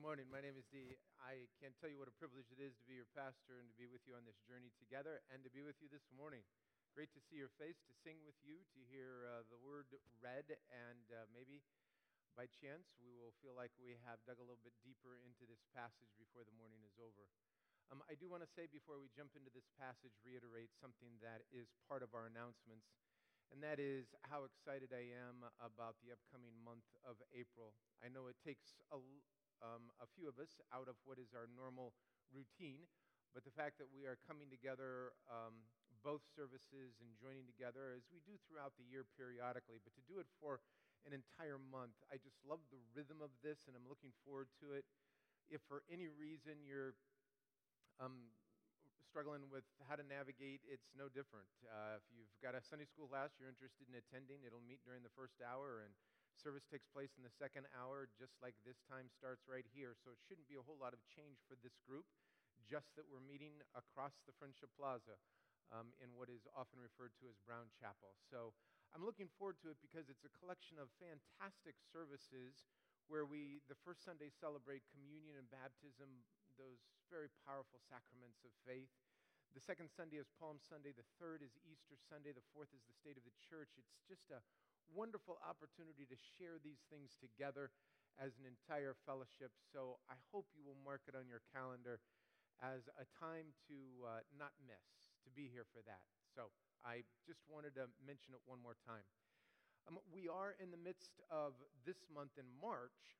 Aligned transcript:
Good 0.00 0.16
morning. 0.16 0.32
My 0.32 0.40
name 0.40 0.56
is 0.56 0.64
Dee. 0.72 0.96
I 1.20 1.44
can't 1.60 1.76
tell 1.76 1.92
you 1.92 2.00
what 2.00 2.08
a 2.08 2.16
privilege 2.16 2.48
it 2.48 2.56
is 2.56 2.72
to 2.80 2.88
be 2.88 2.96
your 2.96 3.12
pastor 3.12 3.60
and 3.60 3.68
to 3.68 3.76
be 3.76 3.84
with 3.84 4.00
you 4.08 4.16
on 4.16 4.24
this 4.24 4.40
journey 4.48 4.72
together 4.80 5.20
and 5.28 5.44
to 5.44 5.52
be 5.52 5.60
with 5.60 5.76
you 5.76 5.92
this 5.92 6.08
morning. 6.08 6.40
Great 6.96 7.12
to 7.12 7.20
see 7.20 7.36
your 7.36 7.52
face, 7.60 7.76
to 7.84 7.92
sing 8.00 8.16
with 8.24 8.40
you, 8.40 8.64
to 8.72 8.80
hear 8.88 9.28
uh, 9.28 9.44
the 9.52 9.60
word 9.60 9.92
read, 10.16 10.56
and 10.72 11.04
uh, 11.12 11.28
maybe 11.36 11.60
by 12.32 12.48
chance 12.48 12.96
we 12.96 13.12
will 13.12 13.36
feel 13.44 13.52
like 13.52 13.76
we 13.76 13.92
have 14.08 14.24
dug 14.24 14.40
a 14.40 14.46
little 14.48 14.64
bit 14.64 14.72
deeper 14.80 15.20
into 15.20 15.44
this 15.44 15.60
passage 15.76 16.08
before 16.16 16.48
the 16.48 16.56
morning 16.56 16.80
is 16.80 16.96
over. 16.96 17.28
Um, 17.92 18.00
I 18.08 18.16
do 18.16 18.24
want 18.24 18.40
to 18.40 18.48
say 18.48 18.72
before 18.72 18.96
we 19.04 19.12
jump 19.12 19.36
into 19.36 19.52
this 19.52 19.68
passage, 19.76 20.16
reiterate 20.24 20.72
something 20.80 21.20
that 21.20 21.44
is 21.52 21.76
part 21.84 22.00
of 22.00 22.16
our 22.16 22.24
announcements, 22.24 22.88
and 23.52 23.60
that 23.60 23.76
is 23.76 24.16
how 24.32 24.48
excited 24.48 24.96
I 24.96 25.12
am 25.12 25.44
about 25.60 26.00
the 26.00 26.08
upcoming 26.08 26.56
month 26.64 26.88
of 27.04 27.20
April. 27.36 27.76
I 28.00 28.08
know 28.08 28.32
it 28.32 28.40
takes 28.40 28.80
a 28.88 28.96
um, 29.60 29.92
a 30.00 30.08
few 30.16 30.28
of 30.28 30.36
us 30.40 30.60
out 30.72 30.88
of 30.88 30.96
what 31.04 31.20
is 31.20 31.32
our 31.36 31.48
normal 31.56 31.92
routine. 32.32 32.88
But 33.30 33.46
the 33.46 33.54
fact 33.54 33.78
that 33.78 33.86
we 33.94 34.10
are 34.10 34.18
coming 34.26 34.50
together, 34.50 35.14
um, 35.30 35.54
both 36.02 36.24
services, 36.34 36.98
and 36.98 37.14
joining 37.20 37.46
together 37.46 37.94
as 37.94 38.02
we 38.10 38.18
do 38.26 38.34
throughout 38.48 38.74
the 38.74 38.86
year 38.88 39.06
periodically, 39.14 39.78
but 39.84 39.94
to 39.94 40.02
do 40.10 40.18
it 40.18 40.26
for 40.42 40.58
an 41.06 41.14
entire 41.14 41.56
month, 41.56 41.94
I 42.10 42.18
just 42.18 42.36
love 42.42 42.60
the 42.74 42.82
rhythm 42.92 43.22
of 43.22 43.30
this 43.40 43.70
and 43.70 43.78
I'm 43.78 43.86
looking 43.86 44.10
forward 44.26 44.50
to 44.60 44.74
it. 44.74 44.84
If 45.46 45.62
for 45.70 45.86
any 45.86 46.10
reason 46.10 46.58
you're 46.66 46.98
um, 48.02 48.34
struggling 49.06 49.46
with 49.50 49.66
how 49.86 49.98
to 49.98 50.06
navigate, 50.06 50.62
it's 50.66 50.90
no 50.94 51.10
different. 51.10 51.48
Uh, 51.66 51.98
if 51.98 52.04
you've 52.14 52.34
got 52.42 52.54
a 52.54 52.62
Sunday 52.62 52.86
school 52.86 53.10
class 53.10 53.34
you're 53.38 53.50
interested 53.50 53.86
in 53.90 53.94
attending, 53.98 54.42
it'll 54.46 54.62
meet 54.62 54.82
during 54.86 55.02
the 55.02 55.12
first 55.14 55.38
hour 55.42 55.82
and 55.82 55.92
Service 56.40 56.64
takes 56.64 56.88
place 56.88 57.12
in 57.20 57.22
the 57.22 57.36
second 57.36 57.68
hour, 57.76 58.08
just 58.16 58.32
like 58.40 58.56
this 58.64 58.80
time 58.88 59.12
starts 59.12 59.44
right 59.44 59.68
here. 59.76 59.92
So 60.00 60.08
it 60.16 60.20
shouldn't 60.24 60.48
be 60.48 60.56
a 60.56 60.64
whole 60.64 60.80
lot 60.80 60.96
of 60.96 61.04
change 61.04 61.44
for 61.44 61.60
this 61.60 61.76
group, 61.84 62.08
just 62.64 62.96
that 62.96 63.04
we're 63.12 63.20
meeting 63.20 63.60
across 63.76 64.16
the 64.24 64.32
Friendship 64.40 64.72
Plaza 64.72 65.20
um, 65.68 65.92
in 66.00 66.16
what 66.16 66.32
is 66.32 66.48
often 66.56 66.80
referred 66.80 67.12
to 67.20 67.28
as 67.28 67.36
Brown 67.44 67.68
Chapel. 67.76 68.16
So 68.32 68.56
I'm 68.96 69.04
looking 69.04 69.28
forward 69.36 69.60
to 69.60 69.68
it 69.68 69.78
because 69.84 70.08
it's 70.08 70.24
a 70.24 70.32
collection 70.32 70.80
of 70.80 70.88
fantastic 70.96 71.76
services 71.92 72.64
where 73.12 73.28
we, 73.28 73.60
the 73.68 73.78
first 73.84 74.00
Sunday, 74.00 74.32
celebrate 74.32 74.86
communion 74.88 75.36
and 75.36 75.46
baptism, 75.52 76.24
those 76.56 76.80
very 77.12 77.28
powerful 77.44 77.84
sacraments 77.84 78.40
of 78.48 78.52
faith. 78.64 78.88
The 79.52 79.60
second 79.60 79.90
Sunday 79.90 80.22
is 80.22 80.30
Palm 80.38 80.62
Sunday. 80.62 80.94
The 80.94 81.06
third 81.18 81.42
is 81.42 81.50
Easter 81.66 81.98
Sunday. 81.98 82.30
The 82.30 82.46
fourth 82.54 82.70
is 82.70 82.86
the 82.86 82.94
state 82.94 83.18
of 83.18 83.26
the 83.26 83.34
church. 83.42 83.74
It's 83.76 83.98
just 84.06 84.30
a 84.30 84.38
wonderful 84.94 85.38
opportunity 85.42 86.06
to 86.06 86.16
share 86.38 86.58
these 86.62 86.82
things 86.90 87.14
together 87.18 87.70
as 88.18 88.36
an 88.36 88.44
entire 88.44 88.98
fellowship. 89.06 89.54
So 89.70 90.02
I 90.10 90.18
hope 90.34 90.50
you 90.52 90.66
will 90.66 90.78
mark 90.82 91.06
it 91.06 91.14
on 91.14 91.30
your 91.30 91.42
calendar 91.54 92.02
as 92.60 92.90
a 93.00 93.06
time 93.16 93.56
to 93.70 93.78
uh, 94.04 94.20
not 94.36 94.52
miss, 94.66 94.84
to 95.24 95.30
be 95.32 95.48
here 95.48 95.64
for 95.72 95.80
that. 95.88 96.04
So 96.36 96.52
I 96.84 97.06
just 97.24 97.40
wanted 97.48 97.72
to 97.80 97.88
mention 98.04 98.36
it 98.36 98.42
one 98.44 98.60
more 98.60 98.76
time. 98.84 99.06
Um, 99.88 99.96
we 100.12 100.28
are 100.28 100.54
in 100.60 100.68
the 100.68 100.80
midst 100.80 101.24
of 101.32 101.56
this 101.88 102.04
month 102.12 102.36
in 102.36 102.44
March 102.60 103.16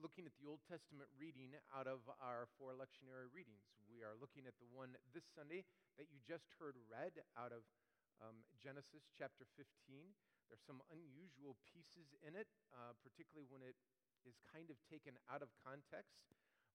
looking 0.00 0.24
at 0.24 0.32
the 0.40 0.48
Old 0.48 0.64
Testament 0.64 1.08
reading 1.20 1.52
out 1.72 1.84
of 1.84 2.00
our 2.20 2.48
four 2.56 2.72
lectionary 2.72 3.28
readings. 3.32 3.68
We 3.92 4.00
are 4.00 4.16
looking 4.16 4.48
at 4.48 4.56
the 4.56 4.68
one 4.72 4.96
this 5.12 5.24
Sunday 5.36 5.68
that 6.00 6.08
you 6.08 6.20
just 6.24 6.48
heard 6.56 6.76
read 6.88 7.12
out 7.36 7.52
of 7.52 7.60
um, 8.24 8.40
Genesis 8.56 9.04
chapter 9.12 9.44
15. 9.56 10.16
There's 10.52 10.68
some 10.68 10.84
unusual 10.92 11.56
pieces 11.64 12.12
in 12.20 12.36
it, 12.36 12.44
uh, 12.76 12.92
particularly 13.00 13.48
when 13.48 13.64
it 13.64 13.72
is 14.28 14.36
kind 14.52 14.68
of 14.68 14.76
taken 14.84 15.16
out 15.32 15.40
of 15.40 15.48
context. 15.64 16.28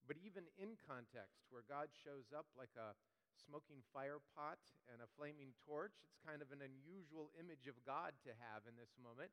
But 0.10 0.18
even 0.18 0.50
in 0.58 0.82
context, 0.82 1.46
where 1.54 1.62
God 1.62 1.94
shows 1.94 2.34
up 2.34 2.50
like 2.58 2.74
a 2.74 2.98
smoking 3.38 3.86
fire 3.94 4.18
pot 4.34 4.58
and 4.90 4.98
a 4.98 5.14
flaming 5.14 5.54
torch, 5.62 5.94
it's 6.02 6.18
kind 6.26 6.42
of 6.42 6.50
an 6.50 6.66
unusual 6.66 7.30
image 7.38 7.70
of 7.70 7.78
God 7.86 8.18
to 8.26 8.34
have 8.50 8.66
in 8.66 8.74
this 8.82 8.98
moment. 8.98 9.30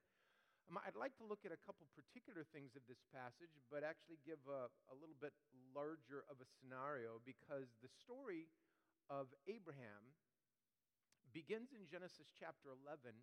Um, 0.68 0.76
I'd 0.76 0.92
like 0.92 1.16
to 1.20 1.24
look 1.24 1.48
at 1.48 1.52
a 1.56 1.60
couple 1.64 1.88
particular 1.96 2.44
things 2.44 2.76
of 2.76 2.84
this 2.84 3.00
passage, 3.16 3.56
but 3.72 3.80
actually 3.80 4.20
give 4.28 4.44
a, 4.44 4.68
a 4.92 4.96
little 5.00 5.16
bit 5.16 5.32
larger 5.72 6.28
of 6.28 6.44
a 6.44 6.48
scenario 6.60 7.16
because 7.24 7.72
the 7.80 7.88
story 7.88 8.52
of 9.08 9.32
Abraham 9.48 10.12
begins 11.32 11.72
in 11.72 11.88
Genesis 11.88 12.28
chapter 12.36 12.72
11 12.72 13.16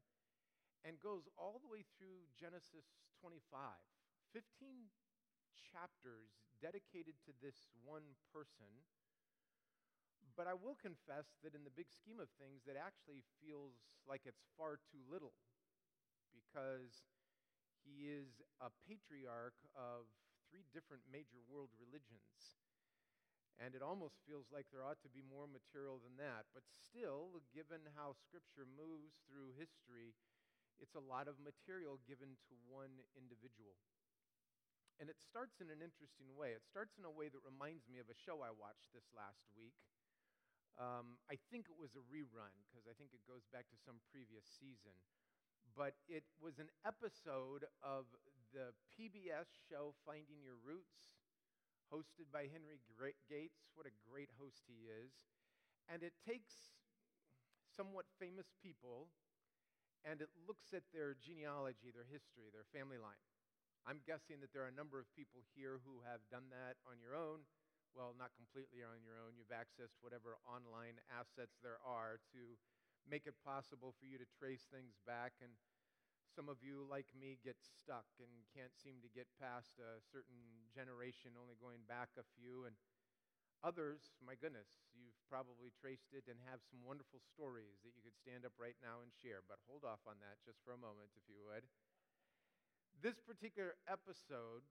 and 0.86 0.97
goes 1.00 1.30
all 1.38 1.62
the 1.62 1.69
way 1.69 1.86
through 1.97 2.25
Genesis 2.34 2.86
25. 3.22 3.42
15 4.34 4.90
chapters 5.72 6.31
dedicated 6.58 7.19
to 7.28 7.31
this 7.38 7.69
one 7.84 8.18
person. 8.31 8.86
But 10.38 10.47
I 10.47 10.56
will 10.56 10.80
confess 10.80 11.38
that 11.44 11.53
in 11.53 11.68
the 11.68 11.74
big 11.74 11.92
scheme 11.92 12.18
of 12.24 12.31
things, 12.40 12.64
that 12.66 12.80
actually 12.80 13.22
feels 13.44 13.75
like 14.08 14.24
it's 14.25 14.47
far 14.56 14.80
too 14.90 15.03
little 15.06 15.36
because 16.31 17.03
he 17.84 18.08
is 18.08 18.40
a 18.63 18.72
patriarch 18.88 19.58
of 19.75 20.08
three 20.48 20.63
different 20.72 21.03
major 21.12 21.44
world 21.46 21.69
religions. 21.75 22.59
And 23.59 23.78
it 23.78 23.84
almost 23.86 24.18
feels 24.25 24.50
like 24.50 24.72
there 24.72 24.81
ought 24.81 25.03
to 25.06 25.12
be 25.12 25.22
more 25.22 25.46
material 25.46 26.02
than 26.02 26.18
that. 26.18 26.50
But 26.56 26.66
still, 26.66 27.44
given 27.53 27.86
how 27.94 28.18
Scripture 28.18 28.66
moves 28.66 29.22
through 29.30 29.53
history, 29.53 30.18
it's 30.81 30.97
a 30.97 31.02
lot 31.02 31.30
of 31.30 31.38
material 31.38 32.02
given 32.09 32.36
to 32.50 32.53
one 32.66 33.06
individual. 33.14 33.78
And 34.97 35.09
it 35.09 35.18
starts 35.18 35.62
in 35.62 35.74
an 35.74 35.81
interesting 35.81 36.30
way. 36.38 36.53
It 36.53 36.66
starts 36.66 36.97
in 36.97 37.06
a 37.06 37.14
way 37.14 37.30
that 37.30 37.42
reminds 37.42 37.90
me 37.90 37.97
of 37.97 38.09
a 38.09 38.18
show 38.18 38.46
I 38.46 38.53
watched 38.53 38.94
this 38.94 39.09
last 39.14 39.46
week. 39.58 39.78
Um, 40.78 41.18
I 41.30 41.42
think 41.50 41.69
it 41.69 41.78
was 41.78 41.97
a 41.97 42.06
rerun 42.06 42.53
because 42.69 42.86
I 42.86 42.94
think 42.94 43.14
it 43.14 43.25
goes 43.25 43.46
back 43.50 43.66
to 43.74 43.78
some 43.81 43.97
previous 44.14 44.46
season. 44.46 44.94
But 45.74 45.97
it 46.06 46.25
was 46.38 46.62
an 46.62 46.69
episode 46.86 47.66
of 47.81 48.09
the 48.52 48.75
PBS 48.94 49.50
show 49.69 49.96
Finding 50.06 50.44
Your 50.44 50.59
Roots, 50.59 51.18
hosted 51.90 52.30
by 52.30 52.46
Henry 52.52 52.78
Gates. 53.25 53.72
What 53.74 53.88
a 53.88 53.96
great 54.06 54.30
host 54.38 54.68
he 54.68 54.86
is. 54.86 55.31
And 55.90 56.03
it 56.03 56.13
takes 56.22 56.78
somewhat 57.74 58.06
famous 58.19 58.52
people 58.59 59.09
and 60.07 60.22
it 60.22 60.29
looks 60.47 60.73
at 60.73 60.85
their 60.94 61.13
genealogy, 61.17 61.94
their 61.94 62.07
history, 62.09 62.50
their 62.50 62.67
family 62.73 62.97
line. 62.97 63.19
I'm 63.85 64.01
guessing 64.06 64.41
that 64.45 64.53
there 64.53 64.62
are 64.62 64.73
a 64.73 64.78
number 64.78 65.01
of 65.01 65.09
people 65.17 65.41
here 65.57 65.81
who 65.81 66.06
have 66.06 66.22
done 66.29 66.53
that 66.53 66.78
on 66.85 67.01
your 67.01 67.17
own. 67.17 67.45
Well, 67.97 68.16
not 68.16 68.31
completely 68.38 68.85
on 68.85 69.03
your 69.03 69.19
own. 69.19 69.35
You've 69.35 69.51
accessed 69.51 70.00
whatever 70.00 70.39
online 70.47 71.01
assets 71.12 71.59
there 71.59 71.81
are 71.84 72.22
to 72.31 72.56
make 73.03 73.25
it 73.25 73.35
possible 73.41 73.91
for 73.97 74.06
you 74.06 74.22
to 74.22 74.29
trace 74.38 74.69
things 74.69 74.95
back. 75.03 75.35
And 75.41 75.51
some 76.31 76.47
of 76.47 76.63
you, 76.63 76.88
like 76.88 77.09
me, 77.12 77.41
get 77.44 77.59
stuck 77.59 78.07
and 78.22 78.31
can't 78.56 78.72
seem 78.78 79.03
to 79.03 79.12
get 79.12 79.28
past 79.35 79.75
a 79.81 80.00
certain 80.00 80.69
generation, 80.72 81.35
only 81.35 81.59
going 81.59 81.83
back 81.89 82.16
a 82.16 82.23
few. 82.38 82.63
And 82.63 82.78
Others, 83.62 84.18
my 84.26 84.34
goodness, 84.34 84.82
you've 84.98 85.18
probably 85.30 85.70
traced 85.78 86.18
it 86.18 86.26
and 86.26 86.42
have 86.50 86.66
some 86.66 86.82
wonderful 86.82 87.22
stories 87.22 87.78
that 87.86 87.94
you 87.94 88.02
could 88.02 88.18
stand 88.18 88.42
up 88.42 88.58
right 88.58 88.78
now 88.82 89.06
and 89.06 89.14
share, 89.14 89.46
but 89.46 89.62
hold 89.70 89.86
off 89.86 90.02
on 90.10 90.18
that 90.26 90.42
just 90.42 90.58
for 90.66 90.74
a 90.74 90.82
moment, 90.82 91.14
if 91.14 91.30
you 91.30 91.38
would. 91.46 91.70
This 93.02 93.22
particular 93.22 93.78
episode, 93.86 94.66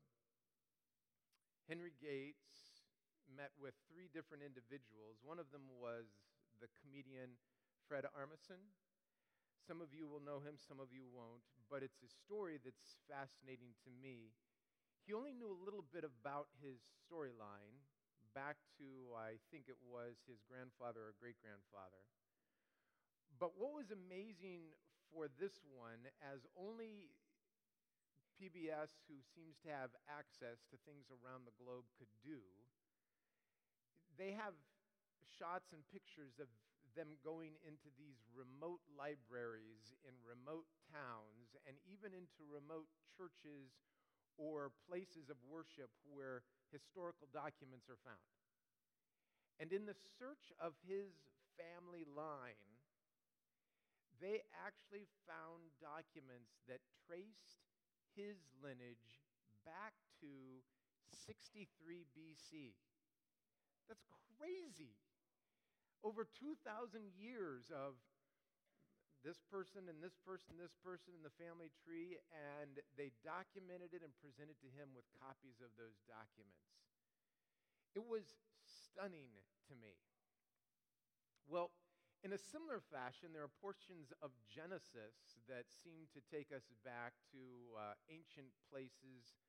Henry 1.71 1.95
Gates 2.03 2.83
met 3.31 3.55
with 3.55 3.79
three 3.87 4.11
different 4.11 4.43
individuals. 4.43 5.23
One 5.23 5.39
of 5.39 5.55
them 5.55 5.71
was 5.79 6.11
the 6.59 6.67
comedian 6.83 7.39
Fred 7.87 8.11
Armisen. 8.11 8.75
Some 9.63 9.79
of 9.79 9.95
you 9.95 10.09
will 10.11 10.23
know 10.23 10.43
him, 10.43 10.59
some 10.59 10.83
of 10.83 10.91
you 10.91 11.07
won't, 11.07 11.47
but 11.71 11.87
it's 11.87 12.03
a 12.03 12.11
story 12.11 12.59
that's 12.59 12.99
fascinating 13.07 13.79
to 13.87 13.91
me. 14.03 14.35
He 15.07 15.15
only 15.15 15.33
knew 15.33 15.51
a 15.51 15.65
little 15.65 15.85
bit 15.87 16.03
about 16.03 16.51
his 16.59 16.83
storyline 17.07 17.79
back 18.35 18.61
to, 18.79 19.15
I 19.17 19.39
think 19.51 19.67
it 19.67 19.79
was 19.83 20.19
his 20.27 20.43
grandfather 20.47 21.11
or 21.11 21.15
great 21.19 21.39
grandfather. 21.43 22.03
But 23.39 23.57
what 23.57 23.73
was 23.73 23.91
amazing 23.91 24.77
for 25.09 25.27
this 25.41 25.65
one, 25.67 26.07
as 26.21 26.47
only 26.55 27.11
PBS, 28.39 28.97
who 29.09 29.21
seems 29.35 29.59
to 29.65 29.71
have 29.73 29.93
access 30.09 30.65
to 30.73 30.77
things 30.89 31.09
around 31.13 31.45
the 31.45 31.57
globe, 31.61 31.85
could 31.99 32.11
do, 32.25 32.41
they 34.17 34.33
have 34.37 34.57
shots 35.25 35.73
and 35.73 35.85
pictures 35.89 36.37
of 36.41 36.49
them 36.99 37.15
going 37.23 37.55
into 37.63 37.89
these 37.95 38.19
remote 38.35 38.83
libraries 38.93 39.95
in 40.03 40.13
remote 40.27 40.67
towns 40.91 41.55
and 41.65 41.79
even 41.87 42.11
into 42.11 42.43
remote 42.51 42.91
churches 43.15 43.79
or 44.35 44.75
places 44.91 45.31
of 45.31 45.39
worship 45.47 45.93
where 46.11 46.43
historical 46.73 47.29
documents 47.31 47.91
are 47.91 48.01
found. 48.03 48.31
And 49.61 49.71
in 49.75 49.85
the 49.85 49.99
search 50.17 50.51
of 50.57 50.73
his 50.89 51.13
family 51.61 52.09
line, 52.09 52.81
they 54.21 54.41
actually 54.57 55.09
found 55.29 55.73
documents 55.81 56.61
that 56.69 56.81
traced 57.05 57.61
his 58.17 58.41
lineage 58.61 59.21
back 59.65 59.93
to 60.21 60.65
63 61.27 62.07
BC. 62.17 62.77
That's 63.89 64.07
crazy. 64.39 64.97
Over 66.05 66.25
2,000 66.25 67.13
years 67.17 67.69
of 67.69 68.01
this 69.21 69.41
person 69.53 69.89
and 69.89 70.01
this 70.01 70.17
person, 70.25 70.57
this 70.57 70.77
person 70.81 71.13
in 71.13 71.21
the 71.21 71.37
family 71.37 71.69
tree, 71.85 72.17
and 72.33 72.81
they 72.97 73.13
documented 73.21 73.93
it 73.93 74.01
and 74.01 74.17
presented 74.17 74.57
to 74.65 74.71
him 74.73 74.97
with 74.97 75.05
copies 75.21 75.61
of 75.61 75.73
those 75.77 76.01
documents. 76.09 76.73
It 77.93 78.07
was 78.07 78.39
stunning 78.65 79.35
to 79.69 79.75
me. 79.77 79.99
Well, 81.45 81.75
in 82.23 82.37
a 82.37 82.41
similar 82.41 82.85
fashion, 82.93 83.33
there 83.33 83.45
are 83.45 83.61
portions 83.65 84.13
of 84.21 84.31
Genesis 84.45 85.41
that 85.49 85.73
seem 85.73 86.05
to 86.13 86.21
take 86.29 86.53
us 86.53 86.69
back 86.85 87.17
to 87.33 87.43
uh, 87.77 87.97
ancient 88.13 88.53
places 88.69 89.41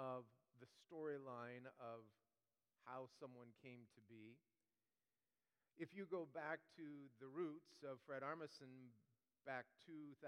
of 0.00 0.24
the 0.60 0.68
storyline 0.68 1.68
of 1.76 2.08
how 2.88 3.08
someone 3.20 3.52
came 3.60 3.84
to 3.92 4.00
be. 4.08 4.40
If 5.76 5.92
you 5.92 6.08
go 6.08 6.24
back 6.32 6.64
to 6.80 7.12
the 7.20 7.28
roots 7.28 7.84
of 7.84 8.00
Fred 8.08 8.24
Armisen 8.24 8.96
back 9.46 9.70
2,000 9.86 10.18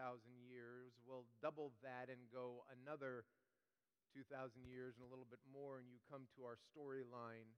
years, 0.46 0.94
we'll 1.02 1.26
double 1.42 1.74
that 1.82 2.06
and 2.06 2.30
go 2.30 2.62
another 2.70 3.26
2,000 4.14 4.30
years 4.62 4.94
and 4.94 5.02
a 5.02 5.10
little 5.10 5.26
bit 5.26 5.42
more, 5.50 5.82
and 5.82 5.90
you 5.90 5.98
come 6.06 6.30
to 6.38 6.46
our 6.46 6.54
storyline 6.54 7.50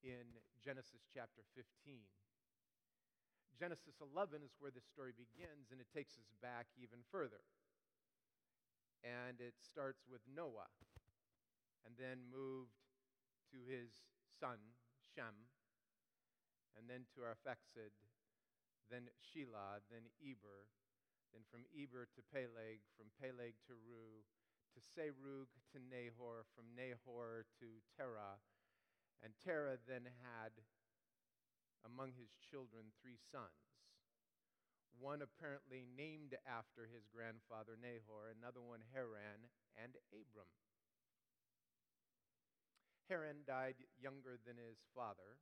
in 0.00 0.24
Genesis 0.64 1.04
chapter 1.12 1.44
15. 1.52 2.00
Genesis 3.60 4.00
11 4.00 4.40
is 4.40 4.56
where 4.56 4.72
this 4.72 4.88
story 4.88 5.12
begins, 5.12 5.68
and 5.68 5.84
it 5.84 5.92
takes 5.92 6.16
us 6.16 6.32
back 6.40 6.72
even 6.80 7.04
further. 7.12 7.44
And 9.04 9.36
it 9.36 9.60
starts 9.60 10.08
with 10.08 10.24
Noah, 10.24 10.72
and 11.84 11.92
then 12.00 12.24
moved 12.32 12.80
to 13.52 13.60
his 13.68 13.92
son, 14.40 14.56
Shem, 15.12 15.52
and 16.72 16.88
then 16.88 17.04
to 17.12 17.28
Arphaxad, 17.28 17.92
then 18.90 19.06
Shelah, 19.22 19.80
then 19.86 20.10
Eber, 20.18 20.66
then 21.30 21.46
from 21.46 21.62
Eber 21.70 22.10
to 22.10 22.20
Peleg, 22.34 22.82
from 22.98 23.14
Peleg 23.22 23.54
to 23.70 23.78
Reu, 23.78 24.26
to 24.74 24.80
Serug 24.82 25.50
to 25.70 25.78
Nahor, 25.78 26.46
from 26.54 26.74
Nahor 26.74 27.46
to 27.62 27.78
Terah. 27.94 28.42
And 29.22 29.32
Terah 29.38 29.78
then 29.86 30.10
had 30.26 30.58
among 31.86 32.18
his 32.18 32.34
children 32.50 32.90
three 32.98 33.18
sons. 33.30 33.78
One 34.98 35.22
apparently 35.22 35.86
named 35.86 36.34
after 36.44 36.84
his 36.90 37.06
grandfather 37.08 37.78
Nahor, 37.78 38.34
another 38.34 38.60
one 38.60 38.82
Haran, 38.92 39.48
and 39.78 39.94
Abram. 40.12 40.50
Haran 43.08 43.42
died 43.46 43.78
younger 43.98 44.38
than 44.38 44.58
his 44.58 44.82
father. 44.94 45.38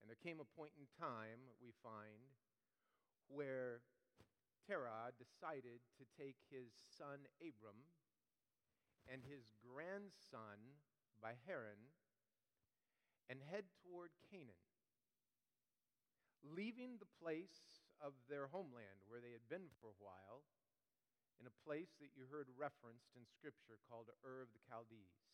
And 0.00 0.08
there 0.08 0.18
came 0.18 0.40
a 0.40 0.56
point 0.56 0.72
in 0.80 0.88
time, 0.96 1.52
we 1.60 1.76
find, 1.84 2.32
where 3.28 3.84
Terah 4.66 5.12
decided 5.14 5.84
to 6.00 6.04
take 6.16 6.40
his 6.48 6.72
son 6.88 7.28
Abram 7.40 7.84
and 9.06 9.22
his 9.24 9.52
grandson 9.60 10.80
by 11.20 11.36
Haran 11.46 11.92
and 13.28 13.44
head 13.46 13.68
toward 13.84 14.10
Canaan, 14.26 14.66
leaving 16.42 16.96
the 16.98 17.12
place 17.20 17.84
of 18.00 18.16
their 18.26 18.48
homeland 18.48 19.04
where 19.06 19.20
they 19.20 19.36
had 19.36 19.46
been 19.46 19.68
for 19.78 19.92
a 19.92 20.00
while 20.00 20.42
in 21.38 21.46
a 21.46 21.60
place 21.64 21.94
that 22.00 22.12
you 22.16 22.28
heard 22.28 22.48
referenced 22.56 23.12
in 23.16 23.24
Scripture 23.24 23.80
called 23.88 24.12
Ur 24.24 24.44
of 24.44 24.52
the 24.52 24.64
Chaldees 24.68 25.29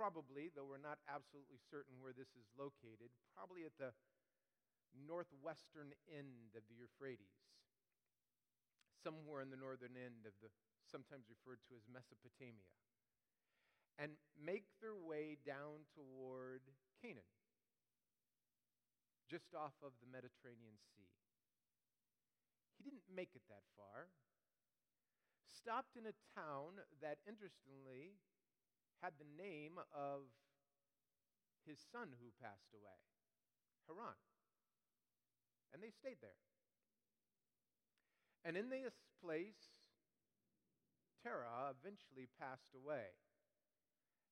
probably, 0.00 0.48
though 0.56 0.64
we're 0.64 0.80
not 0.80 0.96
absolutely 1.12 1.60
certain 1.68 2.00
where 2.00 2.16
this 2.16 2.32
is 2.32 2.48
located, 2.56 3.12
probably 3.36 3.68
at 3.68 3.76
the 3.76 3.92
northwestern 4.96 5.92
end 6.08 6.56
of 6.56 6.64
the 6.72 6.76
Euphrates, 6.80 7.36
somewhere 9.04 9.44
in 9.44 9.52
the 9.52 9.60
northern 9.60 9.92
end 10.00 10.24
of 10.24 10.32
the 10.40 10.48
sometimes 10.88 11.28
referred 11.28 11.60
to 11.68 11.76
as 11.76 11.84
Mesopotamia, 11.84 12.72
and 14.00 14.16
make 14.40 14.64
their 14.80 14.96
way 14.96 15.36
down 15.44 15.84
toward 15.92 16.64
Canaan, 17.04 17.28
just 19.28 19.52
off 19.52 19.76
of 19.84 19.92
the 20.00 20.08
Mediterranean 20.08 20.80
Sea. 20.96 21.12
He 22.74 22.88
didn't 22.88 23.04
make 23.12 23.36
it 23.36 23.44
that 23.52 23.68
far. 23.76 24.08
Stopped 25.44 26.00
in 26.00 26.08
a 26.08 26.16
town 26.32 26.80
that, 27.04 27.20
interestingly, 27.28 28.16
had 29.02 29.16
the 29.16 29.28
name 29.36 29.80
of 29.92 30.28
his 31.64 31.80
son 31.92 32.12
who 32.20 32.32
passed 32.40 32.72
away, 32.72 33.00
Haran. 33.88 34.16
And 35.72 35.82
they 35.82 35.90
stayed 35.90 36.20
there. 36.20 36.40
And 38.44 38.56
in 38.56 38.72
this 38.72 38.96
place, 39.20 39.76
Terah 41.20 41.76
eventually 41.76 42.28
passed 42.40 42.72
away. 42.72 43.12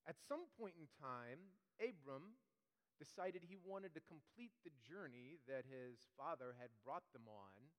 At 0.09 0.17
some 0.25 0.49
point 0.57 0.81
in 0.81 0.89
time, 0.97 1.53
Abram 1.77 2.41
decided 2.97 3.45
he 3.45 3.61
wanted 3.61 3.93
to 3.95 4.09
complete 4.09 4.57
the 4.65 4.75
journey 4.81 5.39
that 5.45 5.69
his 5.69 6.09
father 6.17 6.57
had 6.57 6.73
brought 6.81 7.05
them 7.13 7.29
on. 7.29 7.71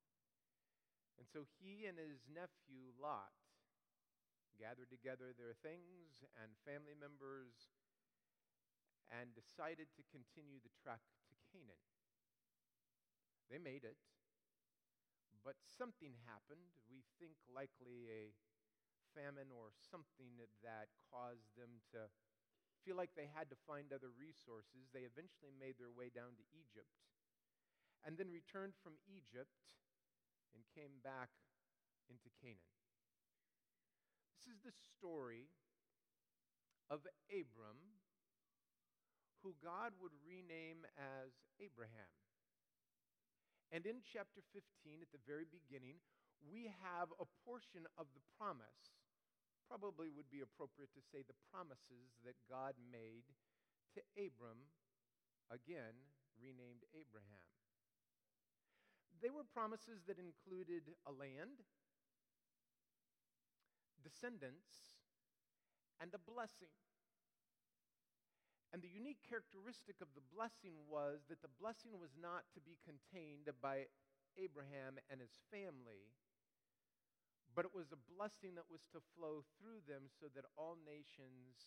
And 1.18 1.27
so 1.27 1.44
he 1.59 1.89
and 1.89 1.97
his 1.97 2.24
nephew 2.30 2.95
Lot 2.95 3.33
gathered 4.59 4.91
together 4.91 5.31
their 5.31 5.56
things 5.63 6.21
and 6.35 6.51
family 6.67 6.94
members 6.94 7.71
and 9.07 9.31
decided 9.33 9.88
to 9.95 10.03
continue 10.11 10.59
the 10.59 10.73
trek 10.75 11.01
to 11.31 11.33
Canaan. 11.50 11.81
They 13.50 13.57
made 13.57 13.88
it, 13.88 13.97
but 15.41 15.57
something 15.65 16.13
happened. 16.27 16.75
We 16.85 17.01
think 17.17 17.39
likely 17.50 18.06
a 18.11 18.35
famine 19.17 19.50
or 19.50 19.73
something 19.73 20.38
that 20.61 20.94
caused 21.09 21.50
them 21.57 21.81
to 21.95 22.11
feel 22.85 22.94
like 22.94 23.17
they 23.17 23.31
had 23.31 23.50
to 23.50 23.65
find 23.65 23.89
other 23.89 24.13
resources. 24.13 24.91
They 24.94 25.09
eventually 25.09 25.56
made 25.56 25.81
their 25.81 25.89
way 25.89 26.13
down 26.13 26.38
to 26.38 26.45
Egypt 26.53 26.94
and 28.06 28.15
then 28.15 28.29
returned 28.29 28.77
from 28.79 29.01
Egypt 29.09 29.75
and 30.54 30.63
came 30.71 31.01
back 31.04 31.33
into 32.07 32.30
Canaan. 32.39 32.79
This 34.39 34.55
is 34.55 34.63
the 34.63 34.79
story 34.95 35.51
of 36.87 37.03
Abram, 37.27 37.99
who 39.43 39.51
God 39.59 39.91
would 39.99 40.15
rename 40.23 40.87
as 40.95 41.35
Abraham. 41.59 42.07
And 43.67 43.83
in 43.83 43.99
chapter 43.99 44.39
15, 44.55 45.03
at 45.03 45.11
the 45.11 45.19
very 45.27 45.43
beginning, 45.43 45.99
we 46.39 46.71
have 46.71 47.11
a 47.19 47.27
portion 47.43 47.83
of 47.99 48.07
the 48.15 48.23
promise, 48.39 48.95
probably 49.67 50.07
would 50.07 50.31
be 50.31 50.39
appropriate 50.39 50.95
to 50.95 51.03
say 51.03 51.19
the 51.19 51.35
promises 51.51 52.15
that 52.23 52.39
God 52.47 52.79
made 52.79 53.27
to 53.91 54.01
Abram, 54.15 54.71
again 55.51 55.99
renamed 56.39 56.87
Abraham. 56.95 57.43
They 59.19 59.35
were 59.35 59.43
promises 59.43 59.99
that 60.07 60.15
included 60.15 60.95
a 61.03 61.11
land, 61.11 61.59
descendants, 64.03 64.99
and 65.99 66.11
a 66.15 66.21
blessing. 66.21 66.71
And 68.71 68.85
the 68.85 68.91
unique 68.91 69.25
characteristic 69.25 69.97
of 69.99 70.13
the 70.13 70.25
blessing 70.29 70.77
was 70.85 71.25
that 71.27 71.41
the 71.41 71.51
blessing 71.57 71.97
was 71.97 72.13
not 72.13 72.45
to 72.53 72.61
be 72.61 72.77
contained 72.85 73.49
by 73.59 73.89
Abraham 74.37 75.01
and 75.09 75.18
his 75.18 75.41
family, 75.49 76.13
but 77.57 77.65
it 77.65 77.73
was 77.73 77.89
a 77.89 78.06
blessing 78.13 78.53
that 78.56 78.69
was 78.69 78.85
to 78.94 79.01
flow 79.18 79.41
through 79.57 79.81
them 79.89 80.06
so 80.06 80.29
that 80.37 80.45
all 80.53 80.77
nations 80.85 81.65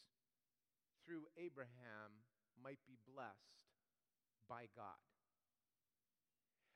through 1.02 1.26
Abraham 1.34 2.22
might 2.54 2.78
be 2.86 2.94
blessed 3.02 3.66
by 4.46 4.70
God. 4.78 5.02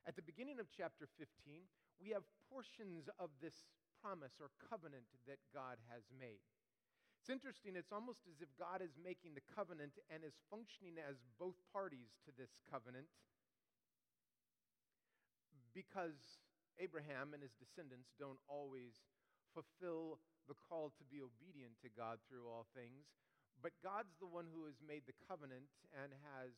At 0.07 0.19
the 0.19 0.27
beginning 0.27 0.59
of 0.59 0.67
chapter 0.75 1.07
15, 1.19 1.67
we 2.03 2.11
have 2.11 2.27
portions 2.51 3.07
of 3.19 3.31
this 3.39 3.67
promise 4.07 4.39
or 4.39 4.55
covenant 4.63 5.11
that 5.27 5.43
God 5.51 5.83
has 5.91 6.07
made. 6.15 6.47
It's 7.19 7.27
interesting, 7.27 7.75
it's 7.75 7.91
almost 7.91 8.23
as 8.31 8.39
if 8.39 8.47
God 8.55 8.79
is 8.79 8.95
making 8.95 9.35
the 9.35 9.43
covenant 9.51 9.99
and 10.07 10.23
is 10.23 10.39
functioning 10.47 10.95
as 11.03 11.19
both 11.43 11.59
parties 11.75 12.15
to 12.23 12.31
this 12.39 12.55
covenant 12.71 13.11
because 15.75 16.39
Abraham 16.79 17.35
and 17.35 17.43
his 17.43 17.59
descendants 17.59 18.15
don't 18.15 18.39
always 18.47 18.95
fulfill 19.51 20.23
the 20.47 20.55
call 20.55 20.95
to 20.95 21.05
be 21.11 21.19
obedient 21.19 21.75
to 21.83 21.91
God 21.91 22.23
through 22.31 22.47
all 22.47 22.71
things. 22.79 23.11
But 23.59 23.75
God's 23.83 24.15
the 24.23 24.31
one 24.31 24.47
who 24.55 24.71
has 24.71 24.79
made 24.79 25.03
the 25.11 25.19
covenant 25.27 25.67
and 25.91 26.15
has, 26.39 26.55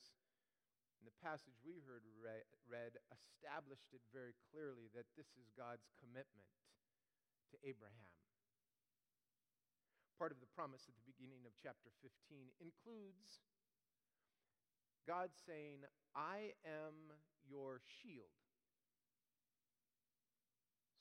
in 1.00 1.08
the 1.08 1.16
passage 1.24 1.56
we 1.64 1.80
heard 1.80 2.04
read, 2.20 3.00
established 3.08 3.88
it 3.96 4.04
very 4.12 4.36
clearly 4.52 4.92
that 4.92 5.08
this 5.16 5.32
is 5.40 5.48
God's 5.56 5.88
commitment 5.96 6.44
to 7.50 7.56
Abraham. 7.64 8.08
part 10.18 10.34
of 10.34 10.42
the 10.42 10.50
promise 10.50 10.90
at 10.90 10.98
the 10.98 11.06
beginning 11.06 11.46
of 11.46 11.54
chapter 11.62 11.94
15 12.02 12.50
includes 12.58 13.38
God 15.06 15.30
saying, 15.46 15.86
I 16.12 16.58
am 16.66 17.14
your 17.46 17.78
shield. 17.86 18.34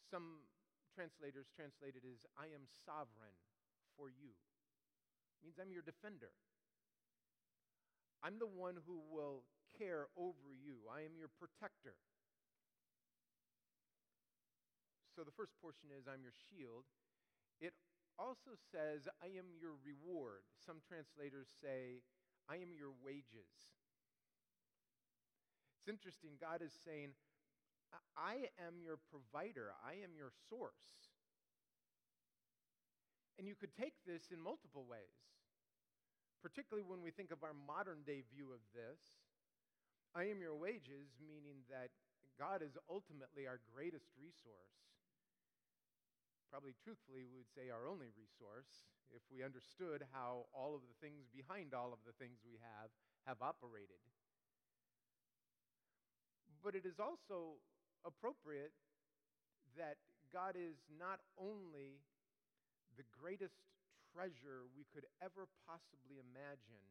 Some 0.06 0.46
translators 0.94 1.50
translate 1.52 1.98
it 1.98 2.06
as, 2.06 2.24
I 2.38 2.54
am 2.54 2.70
sovereign 2.86 3.36
for 3.98 4.08
you. 4.08 4.32
It 4.32 5.42
means 5.44 5.58
I'm 5.58 5.74
your 5.74 5.84
defender. 5.84 6.32
I'm 8.22 8.40
the 8.40 8.48
one 8.48 8.78
who 8.86 9.02
will 9.12 9.44
care 9.78 10.08
over 10.16 10.54
you. 10.54 10.88
I 10.88 11.02
am 11.04 11.18
your 11.18 11.30
protector. 11.30 11.98
So 15.18 15.26
the 15.26 15.34
first 15.34 15.58
portion 15.58 15.90
is, 15.90 16.06
I'm 16.06 16.22
your 16.22 16.38
shield. 16.46 16.86
It 17.58 17.74
also 18.22 18.54
says, 18.54 19.10
I 19.18 19.34
am 19.34 19.50
your 19.58 19.74
reward. 19.82 20.46
Some 20.62 20.78
translators 20.86 21.50
say, 21.58 22.06
I 22.46 22.62
am 22.62 22.70
your 22.70 22.94
wages. 23.02 23.50
It's 25.82 25.90
interesting. 25.90 26.38
God 26.38 26.62
is 26.62 26.70
saying, 26.86 27.18
I 28.14 28.54
am 28.62 28.78
your 28.78 29.02
provider, 29.10 29.74
I 29.82 30.06
am 30.06 30.14
your 30.14 30.30
source. 30.54 31.10
And 33.42 33.50
you 33.50 33.58
could 33.58 33.74
take 33.74 33.98
this 34.06 34.30
in 34.30 34.38
multiple 34.38 34.86
ways, 34.86 35.18
particularly 36.46 36.86
when 36.86 37.02
we 37.02 37.10
think 37.10 37.34
of 37.34 37.42
our 37.42 37.58
modern 37.58 38.06
day 38.06 38.22
view 38.22 38.54
of 38.54 38.62
this. 38.70 39.02
I 40.14 40.30
am 40.30 40.46
your 40.46 40.54
wages, 40.54 41.18
meaning 41.18 41.66
that 41.74 41.90
God 42.38 42.62
is 42.62 42.78
ultimately 42.86 43.50
our 43.50 43.58
greatest 43.74 44.14
resource 44.14 44.87
probably 46.58 46.74
truthfully, 46.82 47.22
we 47.22 47.38
would 47.38 47.54
say 47.54 47.70
our 47.70 47.86
only 47.86 48.10
resource 48.18 48.90
if 49.14 49.22
we 49.30 49.46
understood 49.46 50.02
how 50.10 50.50
all 50.58 50.74
of 50.74 50.82
the 50.90 50.98
things 50.98 51.30
behind 51.30 51.78
all 51.78 51.94
of 51.94 52.02
the 52.02 52.18
things 52.18 52.42
we 52.42 52.58
have 52.58 52.90
have 53.30 53.38
operated. 53.46 54.02
But 56.66 56.74
it 56.74 56.82
is 56.82 56.98
also 56.98 57.62
appropriate 58.02 58.74
that 59.78 60.02
God 60.34 60.58
is 60.58 60.82
not 60.98 61.22
only 61.38 62.02
the 62.98 63.06
greatest 63.14 63.62
treasure 64.10 64.66
we 64.74 64.90
could 64.90 65.06
ever 65.22 65.46
possibly 65.70 66.18
imagine, 66.18 66.90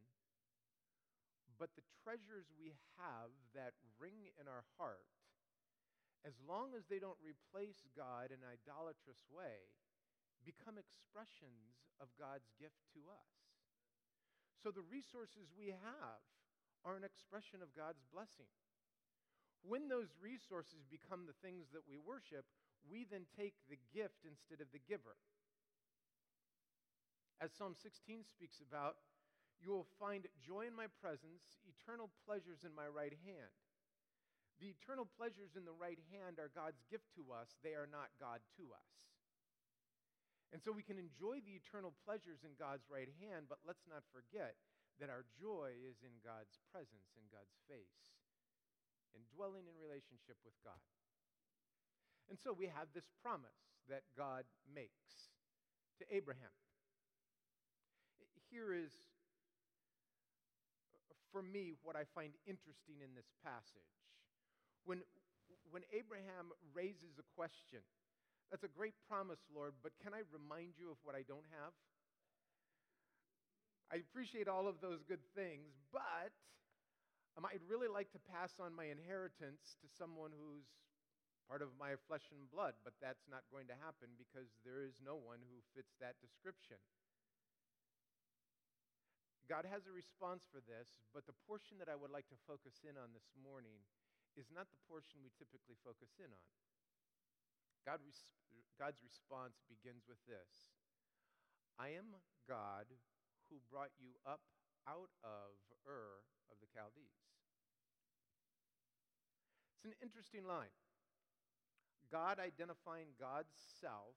but 1.59 1.75
the 1.75 1.83
treasures 2.07 2.47
we 2.55 2.71
have 2.95 3.35
that 3.51 3.75
ring 3.99 4.31
in 4.39 4.47
our 4.47 4.63
heart 4.79 5.11
as 6.25 6.37
long 6.45 6.73
as 6.73 6.87
they 6.87 6.97
don't 6.97 7.19
replace 7.21 7.85
God 7.93 8.33
in 8.33 8.41
an 8.41 8.49
idolatrous 8.49 9.21
way, 9.29 9.69
become 10.45 10.79
expressions 10.79 11.77
of 11.99 12.13
God's 12.15 12.49
gift 12.57 12.79
to 12.95 13.03
us. 13.11 13.33
So 14.61 14.71
the 14.73 14.85
resources 14.85 15.53
we 15.53 15.69
have 15.69 16.23
are 16.81 16.97
an 16.97 17.05
expression 17.05 17.61
of 17.61 17.75
God's 17.75 18.01
blessing. 18.09 18.49
When 19.65 19.91
those 19.91 20.13
resources 20.21 20.87
become 20.87 21.27
the 21.27 21.37
things 21.43 21.67
that 21.73 21.83
we 21.83 21.99
worship, 21.99 22.47
we 22.87 23.03
then 23.03 23.27
take 23.35 23.57
the 23.67 23.81
gift 23.91 24.23
instead 24.23 24.63
of 24.63 24.71
the 24.71 24.83
giver. 24.87 25.19
As 27.43 27.53
Psalm 27.53 27.75
16 27.75 28.25
speaks 28.25 28.63
about, 28.63 28.97
you 29.61 29.69
will 29.69 29.89
find 29.97 30.25
joy 30.41 30.69
in 30.69 30.75
my 30.77 30.89
presence, 31.01 31.61
eternal 31.65 32.09
pleasures 32.25 32.65
in 32.65 32.73
my 32.73 32.87
right 32.87 33.13
hand. 33.25 33.53
The 34.57 34.73
eternal 34.73 35.05
pleasures 35.05 35.53
in 35.53 35.69
the 35.69 35.75
right 35.75 36.01
hand 36.09 36.41
are 36.41 36.49
God's 36.49 36.81
gift 36.89 37.13
to 37.17 37.29
us, 37.29 37.53
they 37.61 37.77
are 37.77 37.89
not 37.89 38.09
God 38.17 38.41
to 38.57 38.73
us. 38.73 38.89
And 40.49 40.63
so 40.63 40.71
we 40.71 40.85
can 40.85 40.97
enjoy 40.97 41.43
the 41.43 41.59
eternal 41.59 41.91
pleasures 42.07 42.41
in 42.47 42.55
God's 42.55 42.87
right 42.87 43.11
hand, 43.19 43.51
but 43.51 43.61
let's 43.67 43.83
not 43.85 44.07
forget 44.15 44.55
that 44.97 45.11
our 45.11 45.27
joy 45.37 45.75
is 45.85 46.01
in 46.01 46.23
God's 46.23 46.57
presence, 46.71 47.13
in 47.19 47.27
God's 47.29 47.53
face, 47.67 47.99
in 49.13 49.21
dwelling 49.35 49.67
in 49.69 49.75
relationship 49.77 50.39
with 50.41 50.55
God. 50.63 50.79
And 52.31 52.39
so 52.39 52.55
we 52.55 52.71
have 52.71 52.89
this 52.95 53.07
promise 53.21 53.59
that 53.91 54.07
God 54.15 54.47
makes 54.65 55.35
to 55.99 56.03
Abraham. 56.09 56.51
Here 58.49 58.71
is, 58.71 58.91
for 61.31 61.43
me, 61.43 61.75
what 61.83 61.99
I 61.99 62.07
find 62.15 62.31
interesting 62.47 63.03
in 63.03 63.11
this 63.11 63.27
passage. 63.43 64.06
When, 64.87 65.03
when 65.67 65.83
Abraham 65.91 66.55
raises 66.71 67.19
a 67.19 67.27
question, 67.35 67.83
that's 68.47 68.63
a 68.63 68.71
great 68.71 68.95
promise, 69.11 69.43
Lord, 69.51 69.75
but 69.83 69.91
can 69.99 70.15
I 70.15 70.23
remind 70.31 70.79
you 70.79 70.87
of 70.87 70.97
what 71.03 71.11
I 71.11 71.27
don't 71.27 71.43
have? 71.51 71.75
I 73.91 73.99
appreciate 73.99 74.47
all 74.47 74.71
of 74.71 74.79
those 74.79 75.03
good 75.03 75.23
things, 75.35 75.75
but 75.91 76.31
um, 77.35 77.43
I'd 77.43 77.63
really 77.67 77.91
like 77.91 78.15
to 78.15 78.21
pass 78.31 78.55
on 78.63 78.71
my 78.71 78.87
inheritance 78.87 79.75
to 79.83 79.87
someone 79.99 80.31
who's 80.31 80.71
part 81.51 81.59
of 81.59 81.75
my 81.75 81.99
flesh 82.07 82.23
and 82.31 82.47
blood, 82.47 82.75
but 82.87 82.95
that's 83.03 83.27
not 83.27 83.43
going 83.51 83.67
to 83.67 83.75
happen 83.83 84.15
because 84.15 84.47
there 84.63 84.83
is 84.83 84.95
no 85.03 85.19
one 85.19 85.43
who 85.51 85.59
fits 85.75 85.95
that 85.99 86.15
description. 86.23 86.79
God 89.47 89.63
has 89.63 89.87
a 89.87 89.95
response 89.95 90.43
for 90.51 90.59
this, 90.63 90.91
but 91.15 91.23
the 91.23 91.35
portion 91.47 91.79
that 91.79 91.87
I 91.87 91.95
would 91.95 92.11
like 92.11 92.27
to 92.31 92.39
focus 92.47 92.83
in 92.83 92.99
on 92.99 93.15
this 93.15 93.31
morning 93.39 93.79
is 94.37 94.53
not 94.53 94.69
the 94.69 94.77
portion 94.85 95.19
we 95.25 95.33
typically 95.33 95.75
focus 95.81 96.13
in 96.21 96.29
on. 96.29 96.47
God 97.83 97.99
res- 98.05 98.37
God's 98.77 99.01
response 99.01 99.57
begins 99.65 100.05
with 100.05 100.21
this 100.29 100.69
I 101.81 101.97
am 101.97 102.21
God 102.45 102.85
who 103.49 103.57
brought 103.69 103.91
you 103.97 104.13
up 104.21 104.45
out 104.85 105.09
of 105.25 105.57
Ur 105.83 106.21
of 106.53 106.57
the 106.61 106.69
Chaldees. 106.69 107.17
It's 109.77 109.85
an 109.89 109.97
interesting 110.01 110.45
line. 110.45 110.73
God 112.11 112.39
identifying 112.39 113.13
God's 113.19 113.53
self 113.81 114.15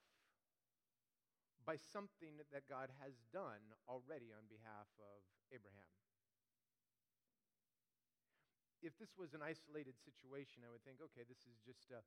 by 1.67 1.77
something 1.77 2.39
that 2.39 2.71
God 2.71 2.89
has 3.03 3.19
done 3.35 3.77
already 3.91 4.33
on 4.33 4.47
behalf 4.49 4.89
of 4.99 5.21
Abraham 5.53 5.91
if 8.81 8.97
this 8.97 9.13
was 9.17 9.37
an 9.37 9.45
isolated 9.45 9.97
situation, 10.01 10.65
I 10.65 10.73
would 10.73 10.85
think, 10.85 11.01
okay, 11.13 11.25
this 11.29 11.45
is 11.45 11.61
just 11.65 11.93
a 11.93 12.01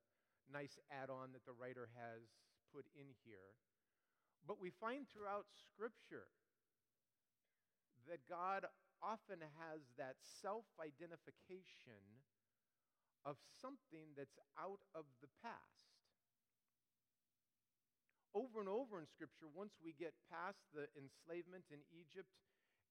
nice 0.50 0.78
add 0.90 1.08
on 1.08 1.32
that 1.32 1.46
the 1.46 1.56
writer 1.56 1.88
has 1.94 2.26
put 2.74 2.86
in 2.98 3.14
here. 3.22 3.54
But 4.44 4.60
we 4.60 4.68
find 4.68 5.08
throughout 5.08 5.48
Scripture 5.54 6.28
that 8.10 8.26
God 8.28 8.68
often 9.00 9.40
has 9.40 9.80
that 9.96 10.20
self 10.20 10.68
identification 10.76 12.20
of 13.24 13.40
something 13.60 14.12
that's 14.12 14.36
out 14.60 14.84
of 14.92 15.08
the 15.24 15.32
past. 15.40 15.96
Over 18.36 18.60
and 18.60 18.68
over 18.68 19.00
in 19.00 19.08
Scripture, 19.08 19.48
once 19.48 19.78
we 19.80 19.96
get 19.96 20.12
past 20.28 20.60
the 20.74 20.90
enslavement 20.98 21.64
in 21.72 21.80
Egypt 21.94 22.28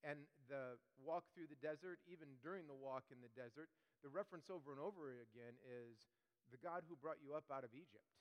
and 0.04 0.28
the 0.52 0.76
walk 1.00 1.24
through 1.32 1.48
the 1.48 1.60
desert, 1.64 2.04
even 2.12 2.36
during 2.44 2.68
the 2.68 2.76
walk 2.76 3.08
in 3.08 3.24
the 3.24 3.32
desert, 3.34 3.72
the 4.04 4.12
reference 4.12 4.52
over 4.52 4.76
and 4.76 4.84
over 4.84 5.16
again 5.24 5.56
is 5.64 6.12
the 6.52 6.60
God 6.60 6.84
who 6.92 7.00
brought 7.00 7.24
you 7.24 7.32
up 7.34 7.48
out 7.48 7.64
of 7.64 7.72
Egypt. 7.72 8.12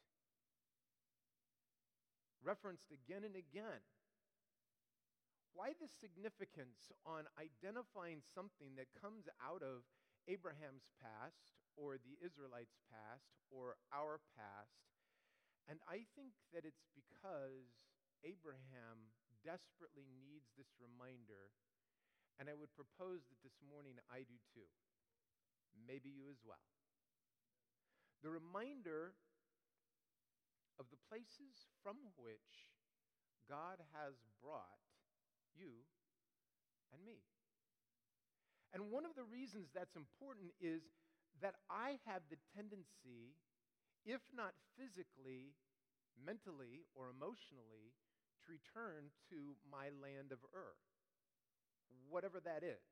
Referenced 2.39 2.95
again 2.95 3.27
and 3.27 3.35
again. 3.35 3.83
Why 5.53 5.77
the 5.77 5.91
significance 5.91 6.95
on 7.05 7.29
identifying 7.37 8.25
something 8.25 8.79
that 8.81 8.89
comes 8.97 9.29
out 9.43 9.61
of 9.61 9.85
Abraham's 10.31 10.89
past 11.03 11.53
or 11.77 11.99
the 11.99 12.17
Israelites' 12.23 12.79
past 12.89 13.37
or 13.53 13.77
our 13.93 14.23
past? 14.39 14.87
And 15.69 15.79
I 15.87 16.09
think 16.17 16.35
that 16.57 16.65
it's 16.65 16.89
because 16.95 17.69
Abraham 18.25 19.13
desperately 19.43 20.07
needs 20.23 20.51
this 20.55 20.71
reminder 20.79 21.51
and 22.41 22.49
I 22.49 22.55
would 22.57 22.73
propose 22.75 23.25
that 23.29 23.41
this 23.43 23.59
morning 23.65 24.01
I 24.09 24.25
do 24.25 24.37
too. 24.53 24.69
Maybe 25.89 26.13
you 26.13 26.29
as 26.29 26.41
well. 26.45 26.63
The 28.23 28.31
reminder 28.31 29.17
of 30.79 30.87
the 30.91 31.01
places 31.11 31.69
from 31.83 31.99
which 32.17 32.73
God 33.49 33.83
has 33.93 34.15
brought 34.41 34.81
you 35.53 35.85
and 36.93 37.03
me. 37.05 37.21
And 38.73 38.89
one 38.89 39.05
of 39.05 39.13
the 39.13 39.29
reasons 39.29 39.69
that's 39.75 39.97
important 39.97 40.57
is 40.57 40.81
that 41.45 41.61
I 41.69 42.01
have 42.09 42.25
the 42.31 42.41
tendency, 42.57 43.37
if 44.05 44.21
not 44.33 44.57
physically, 44.79 45.53
mentally, 46.17 46.89
or 46.97 47.13
emotionally, 47.13 47.93
to 48.45 48.53
return 48.53 49.13
to 49.29 49.57
my 49.69 49.93
land 50.01 50.33
of 50.33 50.41
Ur 50.57 50.73
whatever 52.11 52.41
that 52.41 52.63
is 52.63 52.85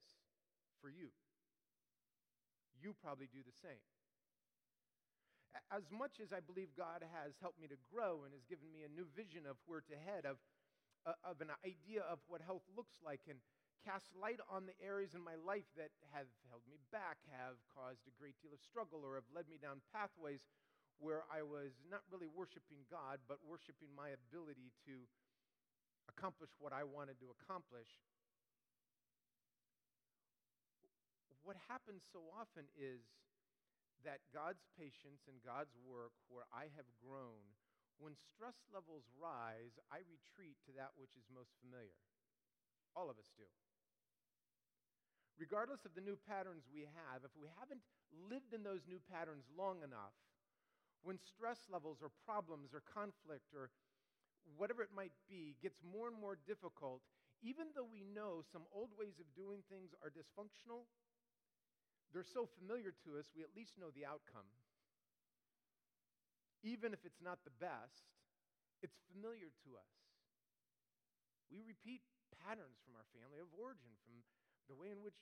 for 0.81 0.89
you. 0.89 1.13
You 2.81 2.97
probably 2.97 3.29
do 3.29 3.45
the 3.45 3.57
same. 3.61 3.85
As 5.69 5.85
much 5.91 6.23
as 6.23 6.33
I 6.33 6.41
believe 6.41 6.73
God 6.79 7.03
has 7.03 7.35
helped 7.43 7.61
me 7.61 7.67
to 7.69 7.79
grow 7.91 8.23
and 8.23 8.33
has 8.33 8.47
given 8.47 8.71
me 8.71 8.87
a 8.87 8.91
new 8.91 9.05
vision 9.13 9.45
of 9.45 9.59
where 9.67 9.83
to 9.83 9.97
head, 9.99 10.25
of, 10.25 10.39
uh, 11.05 11.19
of 11.27 11.43
an 11.43 11.51
idea 11.67 12.07
of 12.07 12.23
what 12.31 12.41
health 12.41 12.65
looks 12.73 13.03
like 13.03 13.27
and 13.27 13.43
cast 13.83 14.13
light 14.15 14.39
on 14.47 14.69
the 14.69 14.77
areas 14.79 15.17
in 15.17 15.25
my 15.25 15.35
life 15.41 15.67
that 15.75 15.91
have 16.13 16.29
held 16.49 16.63
me 16.69 16.79
back, 16.93 17.19
have 17.33 17.59
caused 17.73 18.07
a 18.07 18.15
great 18.15 18.37
deal 18.39 18.53
of 18.55 18.63
struggle, 18.63 19.03
or 19.03 19.17
have 19.17 19.27
led 19.35 19.49
me 19.49 19.59
down 19.59 19.83
pathways 19.91 20.45
where 21.01 21.25
I 21.33 21.41
was 21.41 21.73
not 21.89 22.05
really 22.13 22.29
worshiping 22.29 22.85
God, 22.93 23.25
but 23.25 23.41
worshiping 23.41 23.89
my 23.97 24.13
ability 24.13 24.69
to 24.85 25.09
accomplish 26.13 26.53
what 26.61 26.77
I 26.77 26.85
wanted 26.85 27.17
to 27.25 27.33
accomplish. 27.41 27.89
What 31.51 31.59
happens 31.67 32.07
so 32.15 32.31
often 32.31 32.71
is 32.79 33.03
that 34.07 34.23
God's 34.31 34.63
patience 34.79 35.27
and 35.27 35.43
God's 35.43 35.75
work, 35.83 36.15
where 36.31 36.47
I 36.55 36.71
have 36.79 36.87
grown, 37.03 37.43
when 37.99 38.15
stress 38.15 38.55
levels 38.71 39.03
rise, 39.19 39.75
I 39.91 40.07
retreat 40.07 40.63
to 40.71 40.73
that 40.79 40.95
which 40.95 41.19
is 41.19 41.27
most 41.27 41.51
familiar. 41.59 41.99
All 42.95 43.11
of 43.11 43.19
us 43.19 43.35
do. 43.35 43.51
Regardless 45.43 45.83
of 45.83 45.99
the 45.99 46.07
new 46.07 46.15
patterns 46.15 46.71
we 46.71 46.87
have, 46.87 47.27
if 47.27 47.35
we 47.35 47.51
haven't 47.59 47.83
lived 48.15 48.55
in 48.55 48.63
those 48.63 48.87
new 48.87 49.03
patterns 49.11 49.51
long 49.51 49.83
enough, 49.83 50.15
when 51.03 51.19
stress 51.19 51.67
levels 51.67 51.99
or 51.99 52.15
problems 52.23 52.71
or 52.71 52.87
conflict 52.87 53.51
or 53.59 53.75
whatever 54.55 54.87
it 54.87 54.95
might 54.95 55.19
be 55.27 55.59
gets 55.59 55.83
more 55.83 56.07
and 56.07 56.15
more 56.15 56.39
difficult, 56.47 57.03
even 57.43 57.75
though 57.75 57.91
we 57.91 58.07
know 58.07 58.39
some 58.39 58.71
old 58.71 58.95
ways 58.95 59.19
of 59.19 59.27
doing 59.35 59.67
things 59.67 59.91
are 59.99 60.15
dysfunctional, 60.15 60.87
they're 62.11 62.27
so 62.27 62.51
familiar 62.59 62.91
to 63.07 63.19
us, 63.19 63.31
we 63.31 63.47
at 63.47 63.55
least 63.55 63.79
know 63.79 63.95
the 63.95 64.07
outcome. 64.07 64.47
Even 66.67 66.93
if 66.93 67.07
it's 67.07 67.23
not 67.23 67.41
the 67.47 67.55
best, 67.57 68.11
it's 68.83 68.99
familiar 69.15 69.55
to 69.65 69.79
us. 69.79 69.95
We 71.49 71.63
repeat 71.63 72.03
patterns 72.43 72.79
from 72.83 72.99
our 72.99 73.07
family 73.15 73.41
of 73.43 73.51
origin, 73.55 73.95
from 74.05 74.23
the 74.69 74.77
way 74.77 74.91
in 74.91 75.03
which 75.03 75.19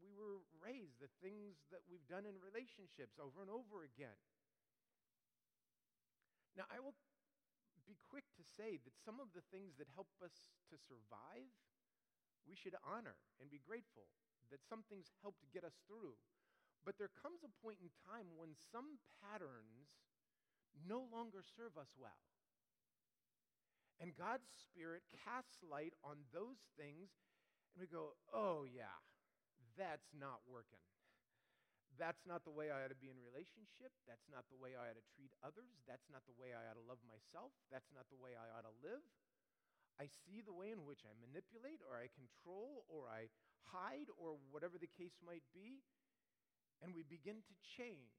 we 0.00 0.12
were 0.16 0.40
raised, 0.60 0.96
the 1.00 1.12
things 1.20 1.60
that 1.68 1.84
we've 1.88 2.04
done 2.08 2.24
in 2.24 2.40
relationships 2.40 3.20
over 3.20 3.44
and 3.44 3.52
over 3.52 3.84
again. 3.84 4.16
Now, 6.56 6.66
I 6.72 6.80
will 6.80 6.96
be 7.84 8.00
quick 8.08 8.26
to 8.40 8.44
say 8.44 8.80
that 8.80 8.96
some 9.04 9.20
of 9.20 9.32
the 9.36 9.44
things 9.52 9.76
that 9.76 9.92
help 9.92 10.10
us 10.24 10.34
to 10.72 10.76
survive, 10.80 11.52
we 12.48 12.56
should 12.56 12.74
honor 12.82 13.16
and 13.38 13.52
be 13.52 13.60
grateful 13.60 14.08
that 14.50 14.66
some 14.66 14.82
things 14.86 15.10
helped 15.22 15.46
get 15.54 15.64
us 15.64 15.78
through. 15.86 16.18
But 16.84 16.96
there 16.96 17.12
comes 17.12 17.42
a 17.44 17.52
point 17.60 17.78
in 17.82 17.92
time 18.06 18.26
when 18.36 18.56
some 18.56 18.98
patterns 19.20 19.94
no 20.86 21.06
longer 21.10 21.42
serve 21.42 21.76
us 21.76 21.92
well. 21.98 22.24
And 24.00 24.16
God's 24.16 24.48
Spirit 24.56 25.04
casts 25.12 25.60
light 25.60 25.92
on 26.00 26.24
those 26.32 26.72
things, 26.80 27.12
and 27.76 27.84
we 27.84 27.86
go, 27.86 28.16
oh, 28.32 28.64
yeah, 28.64 28.96
that's 29.76 30.08
not 30.16 30.40
working. 30.48 30.80
That's 32.00 32.24
not 32.24 32.48
the 32.48 32.54
way 32.54 32.72
I 32.72 32.80
ought 32.80 32.94
to 32.94 32.96
be 32.96 33.12
in 33.12 33.20
relationship. 33.20 33.92
That's 34.08 34.24
not 34.32 34.48
the 34.48 34.56
way 34.56 34.72
I 34.72 34.88
ought 34.88 34.96
to 34.96 35.04
treat 35.12 35.36
others. 35.44 35.84
That's 35.84 36.08
not 36.08 36.24
the 36.24 36.32
way 36.40 36.56
I 36.56 36.64
ought 36.64 36.80
to 36.80 36.86
love 36.88 37.02
myself. 37.04 37.52
That's 37.68 37.92
not 37.92 38.08
the 38.08 38.16
way 38.16 38.40
I 38.40 38.48
ought 38.56 38.64
to 38.64 38.72
live. 38.80 39.04
I 40.00 40.08
see 40.08 40.40
the 40.40 40.56
way 40.56 40.72
in 40.72 40.88
which 40.88 41.04
I 41.04 41.12
manipulate 41.20 41.84
or 41.84 42.00
I 42.00 42.08
control 42.08 42.88
or 42.88 43.12
I 43.12 43.28
hide 43.68 44.08
or 44.16 44.40
whatever 44.48 44.80
the 44.80 44.90
case 44.90 45.18
might 45.20 45.44
be, 45.52 45.84
and 46.80 46.94
we 46.94 47.04
begin 47.04 47.44
to 47.44 47.54
change. 47.60 48.16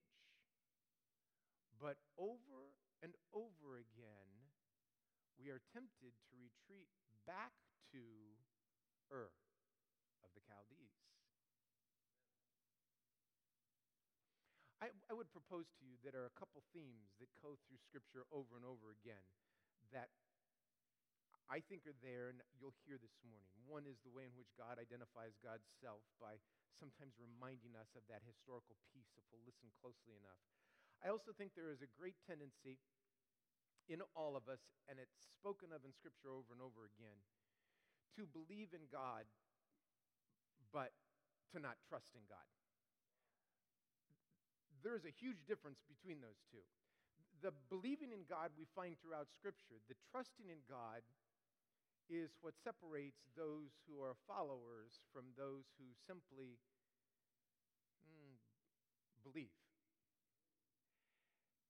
But 1.81 1.97
over 2.17 2.77
and 3.01 3.17
over 3.33 3.81
again, 3.81 4.29
we 5.41 5.49
are 5.49 5.61
tempted 5.73 6.13
to 6.29 6.33
retreat 6.37 6.93
back 7.25 7.57
to 7.89 8.01
Ur 9.09 9.33
of 10.21 10.29
the 10.37 10.43
Chaldees. 10.45 10.93
I, 14.81 14.89
I 15.09 15.13
would 15.13 15.29
propose 15.29 15.69
to 15.77 15.85
you 15.85 15.97
that 16.01 16.17
there 16.17 16.25
are 16.25 16.33
a 16.33 16.39
couple 16.41 16.65
themes 16.73 17.13
that 17.21 17.29
go 17.37 17.53
through 17.65 17.77
Scripture 17.85 18.25
over 18.33 18.57
and 18.57 18.65
over 18.65 18.89
again 18.89 19.21
that 19.93 20.09
I 21.51 21.59
think 21.59 21.83
are 21.83 21.99
there 21.99 22.31
and 22.31 22.39
you'll 22.55 22.75
hear 22.87 22.95
this 22.95 23.19
morning. 23.27 23.51
One 23.67 23.83
is 23.83 23.99
the 24.07 24.13
way 24.15 24.23
in 24.23 24.31
which 24.39 24.55
God 24.55 24.79
identifies 24.79 25.35
God's 25.43 25.67
self 25.83 25.99
by 26.15 26.39
sometimes 26.79 27.19
reminding 27.19 27.75
us 27.75 27.91
of 27.99 28.07
that 28.07 28.23
historical 28.23 28.79
piece 28.95 29.11
if 29.19 29.27
we'll 29.29 29.43
listen 29.43 29.67
closely 29.83 30.15
enough. 30.15 30.39
I 31.03 31.11
also 31.11 31.35
think 31.35 31.51
there 31.51 31.75
is 31.75 31.83
a 31.83 31.91
great 31.99 32.15
tendency 32.23 32.79
in 33.91 33.99
all 34.15 34.39
of 34.39 34.47
us, 34.47 34.63
and 34.87 34.95
it's 34.95 35.27
spoken 35.35 35.75
of 35.75 35.83
in 35.83 35.91
Scripture 35.91 36.31
over 36.31 36.55
and 36.55 36.63
over 36.63 36.87
again, 36.87 37.19
to 38.15 38.23
believe 38.23 38.71
in 38.71 38.87
God, 38.87 39.27
but 40.71 40.95
to 41.51 41.59
not 41.59 41.75
trust 41.91 42.15
in 42.15 42.23
God 42.31 42.47
there 44.81 44.97
is 44.97 45.05
a 45.05 45.13
huge 45.13 45.45
difference 45.45 45.81
between 45.85 46.21
those 46.21 46.41
two. 46.49 46.61
The 47.41 47.53
believing 47.69 48.13
in 48.13 48.25
God 48.29 48.53
we 48.57 48.69
find 48.73 48.97
throughout 49.01 49.29
Scripture, 49.33 49.81
the 49.89 49.97
trusting 50.13 50.49
in 50.49 50.61
God 50.69 51.01
is 52.09 52.33
what 52.41 52.57
separates 52.57 53.21
those 53.37 53.71
who 53.85 54.01
are 54.01 54.15
followers 54.27 54.99
from 55.13 55.31
those 55.37 55.69
who 55.77 55.85
simply 56.07 56.57
mm, 58.03 58.35
believe. 59.23 59.53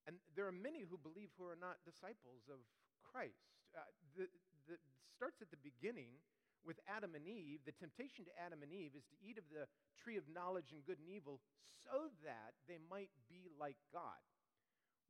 And 0.07 0.17
there 0.35 0.47
are 0.49 0.55
many 0.55 0.81
who 0.81 0.97
believe 0.97 1.29
who 1.37 1.45
are 1.45 1.59
not 1.59 1.83
disciples 1.85 2.49
of 2.49 2.59
Christ. 3.05 3.53
Uh, 3.75 3.85
the, 4.17 4.25
the 4.65 4.75
starts 5.13 5.41
at 5.41 5.53
the 5.53 5.61
beginning 5.61 6.17
with 6.65 6.81
Adam 6.89 7.13
and 7.13 7.25
Eve, 7.25 7.61
the 7.65 7.77
temptation 7.77 8.25
to 8.25 8.33
Adam 8.37 8.61
and 8.65 8.73
Eve 8.73 8.93
is 8.97 9.05
to 9.09 9.17
eat 9.21 9.37
of 9.37 9.45
the 9.49 9.69
tree 9.97 10.17
of 10.17 10.25
knowledge 10.29 10.73
and 10.73 10.85
good 10.85 10.97
and 10.97 11.09
evil 11.09 11.41
so 11.81 12.09
that 12.25 12.53
they 12.69 12.77
might 12.89 13.09
be 13.29 13.49
like 13.57 13.77
God. 13.93 14.21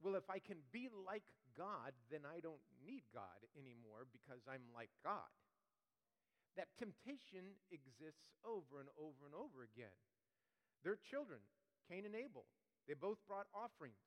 Well, 0.01 0.17
if 0.17 0.27
I 0.29 0.41
can 0.41 0.57
be 0.73 0.89
like 0.89 1.25
God, 1.53 1.93
then 2.09 2.25
I 2.25 2.41
don't 2.41 2.61
need 2.81 3.05
God 3.13 3.37
anymore 3.53 4.09
because 4.09 4.41
I'm 4.49 4.65
like 4.73 4.89
God. 5.05 5.29
That 6.57 6.73
temptation 6.75 7.55
exists 7.71 8.33
over 8.43 8.81
and 8.81 8.89
over 8.97 9.29
and 9.29 9.37
over 9.37 9.63
again. 9.63 9.93
Their 10.83 10.97
children, 10.97 11.39
Cain 11.87 12.03
and 12.09 12.17
Abel, 12.17 12.49
they 12.89 12.97
both 12.97 13.21
brought 13.29 13.47
offerings. 13.53 14.01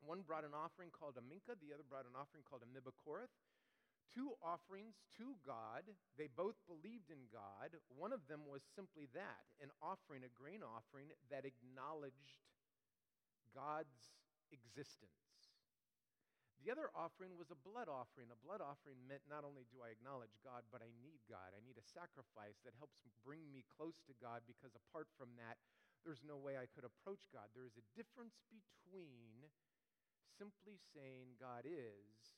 One 0.00 0.24
brought 0.24 0.48
an 0.48 0.56
offering 0.56 0.88
called 0.88 1.20
a 1.20 1.24
mincha, 1.24 1.54
the 1.60 1.76
other 1.76 1.84
brought 1.84 2.08
an 2.08 2.16
offering 2.16 2.42
called 2.42 2.64
a 2.64 2.70
mibakorath 2.72 3.32
two 4.16 4.32
offerings 4.40 4.96
to 5.20 5.36
God. 5.44 5.84
They 6.16 6.32
both 6.32 6.56
believed 6.64 7.12
in 7.12 7.28
God. 7.28 7.76
One 7.92 8.16
of 8.16 8.24
them 8.32 8.48
was 8.48 8.64
simply 8.72 9.12
that 9.12 9.44
an 9.60 9.68
offering, 9.84 10.24
a 10.24 10.32
grain 10.32 10.64
offering 10.64 11.12
that 11.28 11.44
acknowledged 11.44 12.40
God's 13.52 14.16
existence. 14.50 15.54
The 16.62 16.72
other 16.72 16.90
offering 16.98 17.38
was 17.38 17.54
a 17.54 17.62
blood 17.62 17.86
offering. 17.86 18.32
A 18.32 18.42
blood 18.42 18.58
offering 18.58 18.98
meant 19.06 19.22
not 19.30 19.46
only 19.46 19.68
do 19.70 19.84
I 19.86 19.94
acknowledge 19.94 20.34
God, 20.42 20.66
but 20.72 20.82
I 20.82 20.90
need 20.98 21.22
God. 21.30 21.54
I 21.54 21.62
need 21.62 21.78
a 21.78 21.84
sacrifice 21.94 22.58
that 22.66 22.74
helps 22.80 23.06
bring 23.22 23.46
me 23.54 23.62
close 23.70 24.02
to 24.10 24.18
God 24.18 24.42
because 24.50 24.74
apart 24.74 25.06
from 25.14 25.36
that, 25.38 25.62
there's 26.02 26.26
no 26.26 26.38
way 26.38 26.58
I 26.58 26.66
could 26.66 26.82
approach 26.82 27.30
God. 27.30 27.54
There 27.54 27.66
is 27.66 27.78
a 27.78 27.86
difference 27.94 28.42
between 28.50 29.46
simply 30.38 30.78
saying 30.90 31.38
God 31.38 31.66
is 31.66 32.34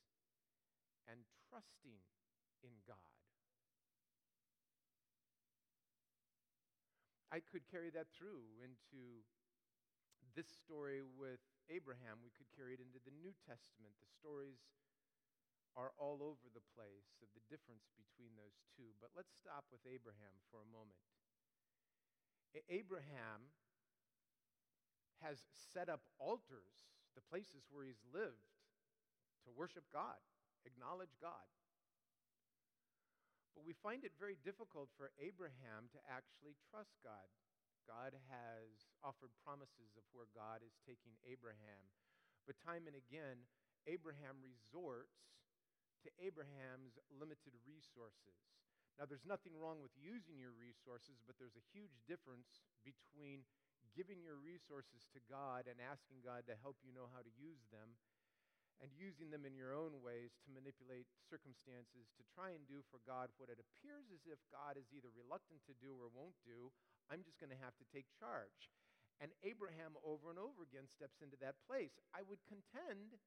and 1.09 1.25
trusting 1.49 2.01
in 2.61 2.73
God. 2.85 3.17
I 7.29 7.41
could 7.41 7.65
carry 7.69 7.93
that 7.93 8.09
through 8.13 8.57
into 8.61 9.21
this 10.35 10.49
story 10.49 11.01
with 11.03 11.41
Abraham. 11.69 12.21
We 12.21 12.33
could 12.33 12.49
carry 12.53 12.77
it 12.77 12.83
into 12.83 13.01
the 13.01 13.13
New 13.13 13.33
Testament. 13.45 13.93
The 14.01 14.09
stories 14.09 14.61
are 15.77 15.93
all 15.95 16.19
over 16.19 16.49
the 16.49 16.65
place 16.73 17.21
of 17.21 17.29
the 17.37 17.45
difference 17.47 17.87
between 17.95 18.33
those 18.35 18.57
two. 18.73 18.91
But 18.97 19.13
let's 19.13 19.31
stop 19.37 19.69
with 19.69 19.85
Abraham 19.85 20.35
for 20.49 20.59
a 20.59 20.69
moment. 20.73 20.99
Abraham 22.67 23.53
has 25.21 25.37
set 25.73 25.85
up 25.85 26.01
altars, 26.17 26.89
the 27.13 27.21
places 27.21 27.69
where 27.69 27.85
he's 27.85 28.01
lived, 28.09 28.49
to 29.45 29.53
worship 29.53 29.85
God 29.93 30.17
acknowledge 30.65 31.13
God. 31.21 31.47
But 33.55 33.67
we 33.67 33.75
find 33.75 34.07
it 34.07 34.15
very 34.15 34.39
difficult 34.39 34.87
for 34.95 35.11
Abraham 35.19 35.91
to 35.91 35.99
actually 36.07 36.55
trust 36.71 36.95
God. 37.03 37.27
God 37.89 38.13
has 38.29 38.85
offered 39.01 39.33
promises 39.41 39.97
of 39.97 40.05
where 40.13 40.29
God 40.37 40.61
is 40.61 40.77
taking 40.85 41.17
Abraham. 41.25 41.89
But 42.45 42.61
time 42.61 42.85
and 42.85 42.93
again, 42.93 43.49
Abraham 43.89 44.37
resorts 44.45 45.17
to 46.05 46.13
Abraham's 46.21 47.01
limited 47.09 47.57
resources. 47.65 48.37
Now, 49.01 49.09
there's 49.09 49.25
nothing 49.25 49.57
wrong 49.57 49.81
with 49.81 49.95
using 49.97 50.37
your 50.37 50.53
resources, 50.53 51.17
but 51.25 51.41
there's 51.41 51.57
a 51.57 51.69
huge 51.73 51.97
difference 52.05 52.61
between 52.85 53.41
giving 53.97 54.21
your 54.21 54.37
resources 54.37 55.09
to 55.15 55.19
God 55.25 55.65
and 55.65 55.81
asking 55.81 56.21
God 56.21 56.45
to 56.45 56.61
help 56.61 56.77
you 56.85 56.93
know 56.93 57.09
how 57.09 57.25
to 57.25 57.33
use 57.41 57.65
them 57.73 57.97
and 58.79 58.91
using 58.95 59.27
them 59.27 59.43
in 59.43 59.55
your 59.59 59.75
own 59.75 59.99
ways 59.99 60.39
to 60.43 60.55
manipulate 60.55 61.07
circumstances 61.27 62.07
to 62.15 62.23
try 62.31 62.55
and 62.55 62.63
do 62.63 62.79
for 62.87 63.03
God 63.03 63.27
what 63.35 63.51
it 63.51 63.59
appears 63.59 64.07
as 64.07 64.23
if 64.23 64.39
God 64.47 64.79
is 64.79 64.87
either 64.95 65.11
reluctant 65.11 65.59
to 65.67 65.75
do 65.83 65.99
or 65.99 66.07
won't 66.11 66.37
do. 66.47 66.71
I'm 67.09 67.25
just 67.25 67.41
going 67.41 67.53
to 67.53 67.65
have 67.65 67.73
to 67.81 67.85
take 67.89 68.05
charge. 68.15 68.69
And 69.19 69.35
Abraham 69.43 69.99
over 70.05 70.31
and 70.31 70.39
over 70.39 70.63
again 70.63 70.87
steps 70.87 71.19
into 71.19 71.35
that 71.43 71.59
place. 71.67 71.99
I 72.15 72.23
would 72.23 72.39
contend 72.47 73.19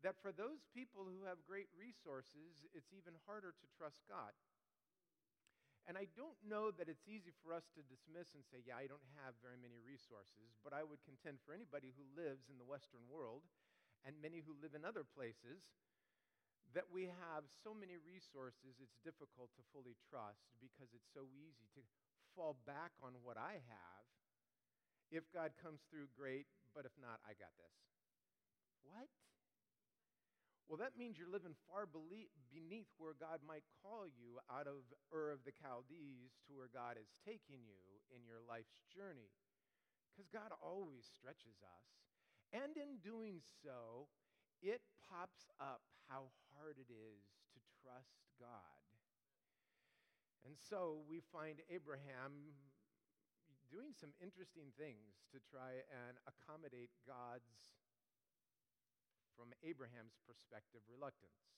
that 0.00 0.18
for 0.18 0.32
those 0.32 0.64
people 0.72 1.04
who 1.04 1.28
have 1.28 1.44
great 1.44 1.68
resources, 1.76 2.64
it's 2.72 2.90
even 2.96 3.14
harder 3.28 3.52
to 3.52 3.66
trust 3.76 4.02
God. 4.08 4.32
And 5.90 5.98
I 5.98 6.06
don't 6.14 6.38
know 6.46 6.70
that 6.78 6.86
it's 6.86 7.10
easy 7.10 7.34
for 7.42 7.50
us 7.50 7.66
to 7.74 7.82
dismiss 7.82 8.38
and 8.38 8.46
say, 8.46 8.62
yeah, 8.62 8.78
I 8.78 8.86
don't 8.86 9.02
have 9.18 9.34
very 9.42 9.58
many 9.58 9.82
resources, 9.82 10.54
but 10.62 10.70
I 10.70 10.86
would 10.86 11.02
contend 11.02 11.42
for 11.42 11.50
anybody 11.50 11.90
who 11.90 12.06
lives 12.14 12.46
in 12.46 12.56
the 12.56 12.66
Western 12.66 13.02
world 13.10 13.42
and 14.06 14.14
many 14.22 14.46
who 14.46 14.54
live 14.62 14.78
in 14.78 14.86
other 14.86 15.02
places 15.02 15.74
that 16.72 16.88
we 16.88 17.10
have 17.10 17.44
so 17.50 17.76
many 17.76 18.00
resources 18.00 18.80
it's 18.80 18.96
difficult 19.04 19.52
to 19.52 19.62
fully 19.74 19.92
trust 20.08 20.48
because 20.62 20.88
it's 20.96 21.10
so 21.12 21.28
easy 21.36 21.68
to 21.76 21.84
fall 22.36 22.56
back 22.66 22.92
on 23.02 23.12
what 23.22 23.36
I 23.36 23.60
have. 23.68 24.04
If 25.12 25.28
God 25.32 25.52
comes 25.60 25.84
through, 25.92 26.08
great, 26.16 26.48
but 26.72 26.88
if 26.88 26.94
not, 26.96 27.20
I 27.28 27.36
got 27.36 27.52
this. 27.60 27.76
What? 28.82 29.12
Well, 30.68 30.80
that 30.80 30.96
means 30.96 31.20
you're 31.20 31.28
living 31.28 31.52
far 31.68 31.84
beneath 31.84 32.88
where 32.96 33.12
God 33.12 33.44
might 33.44 33.68
call 33.84 34.08
you 34.08 34.40
out 34.48 34.64
of 34.64 34.88
Ur 35.12 35.28
of 35.28 35.44
the 35.44 35.52
Chaldees 35.52 36.40
to 36.48 36.56
where 36.56 36.72
God 36.72 36.96
is 36.96 37.12
taking 37.28 37.60
you 37.68 38.00
in 38.08 38.24
your 38.24 38.40
life's 38.40 38.80
journey. 38.88 39.36
Because 40.08 40.32
God 40.32 40.52
always 40.64 41.04
stretches 41.04 41.60
us. 41.60 41.88
And 42.52 42.76
in 42.76 43.00
doing 43.04 43.40
so, 43.64 44.08
it 44.60 44.80
pops 45.08 45.48
up 45.60 45.84
how 46.08 46.32
hard 46.52 46.76
it 46.80 46.88
is 46.88 47.24
to 47.52 47.58
trust 47.80 48.16
God. 48.40 48.81
And 50.42 50.58
so 50.58 51.06
we 51.06 51.22
find 51.30 51.62
Abraham 51.70 52.54
doing 53.70 53.94
some 53.94 54.12
interesting 54.20 54.74
things 54.74 55.24
to 55.32 55.38
try 55.40 55.80
and 55.88 56.18
accommodate 56.28 56.92
God's 57.06 57.78
from 59.32 59.54
Abraham's 59.64 60.20
perspective, 60.28 60.84
reluctance. 60.92 61.56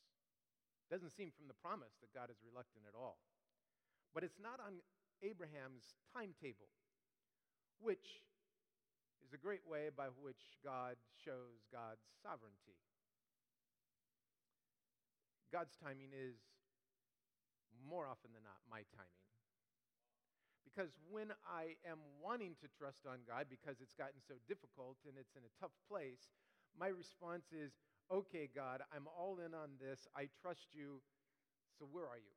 Doesn't 0.93 1.11
seem 1.11 1.35
from 1.35 1.51
the 1.51 1.59
promise 1.59 1.99
that 1.99 2.15
God 2.15 2.31
is 2.31 2.39
reluctant 2.45 2.87
at 2.87 2.95
all. 2.95 3.19
But 4.15 4.23
it's 4.23 4.39
not 4.39 4.63
on 4.63 4.79
Abraham's 5.27 5.99
timetable, 6.15 6.71
which 7.83 8.23
is 9.27 9.35
a 9.35 9.41
great 9.41 9.67
way 9.67 9.91
by 9.91 10.13
which 10.23 10.55
God 10.63 10.95
shows 11.19 11.67
God's 11.73 12.07
sovereignty. 12.23 12.79
God's 15.51 15.75
timing 15.75 16.15
is 16.15 16.39
more 17.83 18.07
often 18.07 18.31
than 18.33 18.47
not 18.47 18.59
my 18.71 18.87
timing. 18.95 19.25
Because 20.65 20.91
when 21.07 21.31
I 21.47 21.79
am 21.87 22.03
wanting 22.19 22.59
to 22.59 22.67
trust 22.67 23.07
on 23.07 23.23
God 23.29 23.47
because 23.47 23.79
it's 23.79 23.95
gotten 23.95 24.19
so 24.27 24.35
difficult 24.51 24.99
and 25.07 25.15
it's 25.15 25.39
in 25.39 25.47
a 25.47 25.55
tough 25.63 25.75
place, 25.87 26.35
my 26.75 26.91
response 26.91 27.47
is, 27.55 27.79
okay, 28.11 28.51
God, 28.51 28.83
I'm 28.91 29.07
all 29.07 29.39
in 29.39 29.55
on 29.55 29.79
this. 29.79 30.09
I 30.19 30.27
trust 30.43 30.75
you. 30.75 30.99
So 31.79 31.87
where 31.87 32.11
are 32.11 32.19
you? 32.19 32.35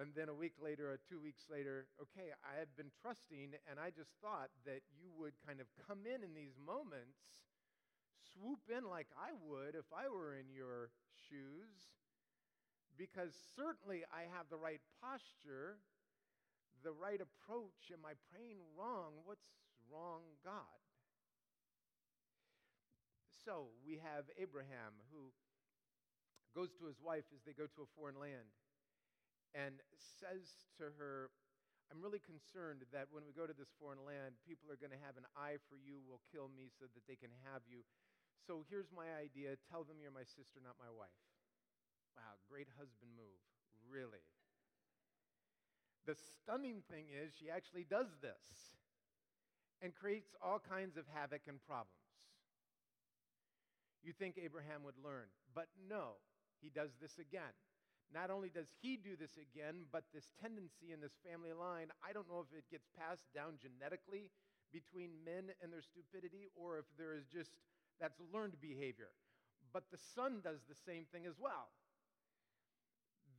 And 0.00 0.12
then 0.16 0.32
a 0.32 0.36
week 0.36 0.56
later, 0.56 0.88
or 0.88 1.00
two 1.04 1.20
weeks 1.20 1.44
later, 1.52 1.84
okay, 2.00 2.32
I 2.40 2.56
have 2.56 2.72
been 2.80 2.88
trusting, 3.04 3.52
and 3.68 3.76
I 3.76 3.92
just 3.92 4.08
thought 4.24 4.48
that 4.64 4.80
you 4.96 5.12
would 5.20 5.36
kind 5.44 5.60
of 5.60 5.68
come 5.84 6.08
in 6.08 6.24
in 6.24 6.32
these 6.32 6.56
moments, 6.56 7.20
swoop 8.32 8.64
in 8.72 8.88
like 8.88 9.12
I 9.12 9.36
would 9.44 9.76
if 9.76 9.84
I 9.92 10.08
were 10.08 10.32
in 10.32 10.48
your 10.48 10.88
shoes, 11.28 11.92
because 12.98 13.32
certainly 13.56 14.04
I 14.12 14.28
have 14.36 14.46
the 14.50 14.60
right 14.60 14.80
posture, 15.00 15.80
the 16.84 16.92
right 16.92 17.20
approach. 17.20 17.90
Am 17.92 18.04
I 18.04 18.14
praying 18.30 18.60
wrong? 18.76 19.24
What's 19.24 19.48
wrong, 19.90 20.22
God? 20.44 20.80
So 23.42 23.74
we 23.82 23.98
have 23.98 24.30
Abraham 24.38 24.94
who 25.10 25.34
goes 26.54 26.70
to 26.78 26.86
his 26.86 27.00
wife 27.02 27.26
as 27.34 27.42
they 27.42 27.56
go 27.56 27.66
to 27.66 27.82
a 27.82 27.92
foreign 27.98 28.20
land 28.20 28.54
and 29.56 29.80
says 30.20 30.68
to 30.78 30.92
her, 30.94 31.32
I'm 31.90 32.00
really 32.00 32.22
concerned 32.22 32.88
that 32.94 33.12
when 33.12 33.28
we 33.28 33.36
go 33.36 33.44
to 33.44 33.52
this 33.52 33.68
foreign 33.76 34.00
land, 34.06 34.40
people 34.46 34.72
are 34.72 34.80
going 34.80 34.94
to 34.94 35.04
have 35.04 35.20
an 35.20 35.28
eye 35.36 35.60
for 35.68 35.76
you, 35.76 36.00
will 36.08 36.24
kill 36.32 36.48
me 36.48 36.72
so 36.72 36.88
that 36.88 37.04
they 37.04 37.18
can 37.18 37.32
have 37.52 37.66
you. 37.68 37.84
So 38.46 38.64
here's 38.70 38.88
my 38.94 39.12
idea 39.18 39.60
tell 39.68 39.84
them 39.84 40.00
you're 40.00 40.14
my 40.14 40.24
sister, 40.24 40.62
not 40.62 40.80
my 40.80 40.88
wife. 40.88 41.31
Wow, 42.16 42.36
great 42.50 42.68
husband 42.78 43.12
move. 43.16 43.40
Really. 43.88 44.24
The 46.06 46.14
stunning 46.14 46.82
thing 46.90 47.06
is, 47.12 47.32
she 47.38 47.50
actually 47.50 47.84
does 47.84 48.08
this 48.20 48.42
and 49.80 49.94
creates 49.94 50.34
all 50.42 50.58
kinds 50.58 50.96
of 50.96 51.04
havoc 51.14 51.42
and 51.46 51.62
problems 51.66 52.02
you 54.02 54.12
think 54.12 54.36
Abraham 54.36 54.82
would 54.82 54.98
learn. 54.98 55.30
But 55.54 55.70
no, 55.88 56.18
he 56.60 56.68
does 56.68 56.90
this 57.00 57.18
again. 57.18 57.54
Not 58.12 58.28
only 58.28 58.50
does 58.50 58.68
he 58.82 58.98
do 58.98 59.16
this 59.16 59.38
again, 59.40 59.88
but 59.90 60.04
this 60.12 60.34
tendency 60.42 60.92
in 60.92 61.00
this 61.00 61.16
family 61.24 61.54
line, 61.56 61.88
I 62.04 62.12
don't 62.12 62.28
know 62.28 62.44
if 62.44 62.52
it 62.52 62.68
gets 62.68 62.84
passed 62.92 63.24
down 63.32 63.56
genetically 63.56 64.28
between 64.68 65.16
men 65.24 65.48
and 65.62 65.72
their 65.72 65.80
stupidity 65.80 66.50
or 66.52 66.76
if 66.76 66.84
there 66.98 67.16
is 67.16 67.24
just 67.24 67.56
that's 68.00 68.20
learned 68.34 68.60
behavior. 68.60 69.14
But 69.72 69.88
the 69.88 70.00
son 70.12 70.44
does 70.44 70.60
the 70.68 70.76
same 70.76 71.08
thing 71.08 71.24
as 71.24 71.38
well. 71.40 71.72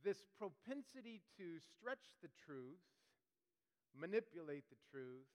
This 0.04 0.20
propensity 0.36 1.24
to 1.40 1.56
stretch 1.56 2.12
the 2.20 2.28
truth, 2.44 2.84
manipulate 3.96 4.68
the 4.68 4.76
truth, 4.92 5.32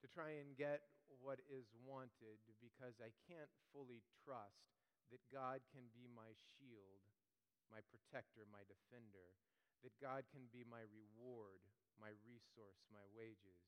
to 0.00 0.08
try 0.08 0.40
and 0.40 0.56
get 0.56 0.80
what 1.20 1.44
is 1.46 1.68
wanted 1.84 2.40
because 2.58 2.96
I 3.04 3.12
can't 3.28 3.52
fully 3.70 4.00
trust 4.24 4.64
that 5.12 5.20
God 5.28 5.60
can 5.76 5.92
be 5.92 6.08
my 6.08 6.32
shield, 6.56 7.04
my 7.68 7.84
protector, 7.92 8.48
my 8.48 8.64
defender, 8.64 9.36
that 9.84 9.92
God 10.00 10.24
can 10.32 10.48
be 10.48 10.64
my 10.64 10.82
reward, 10.88 11.60
my 12.00 12.16
resource, 12.24 12.80
my 12.88 13.04
wages. 13.12 13.60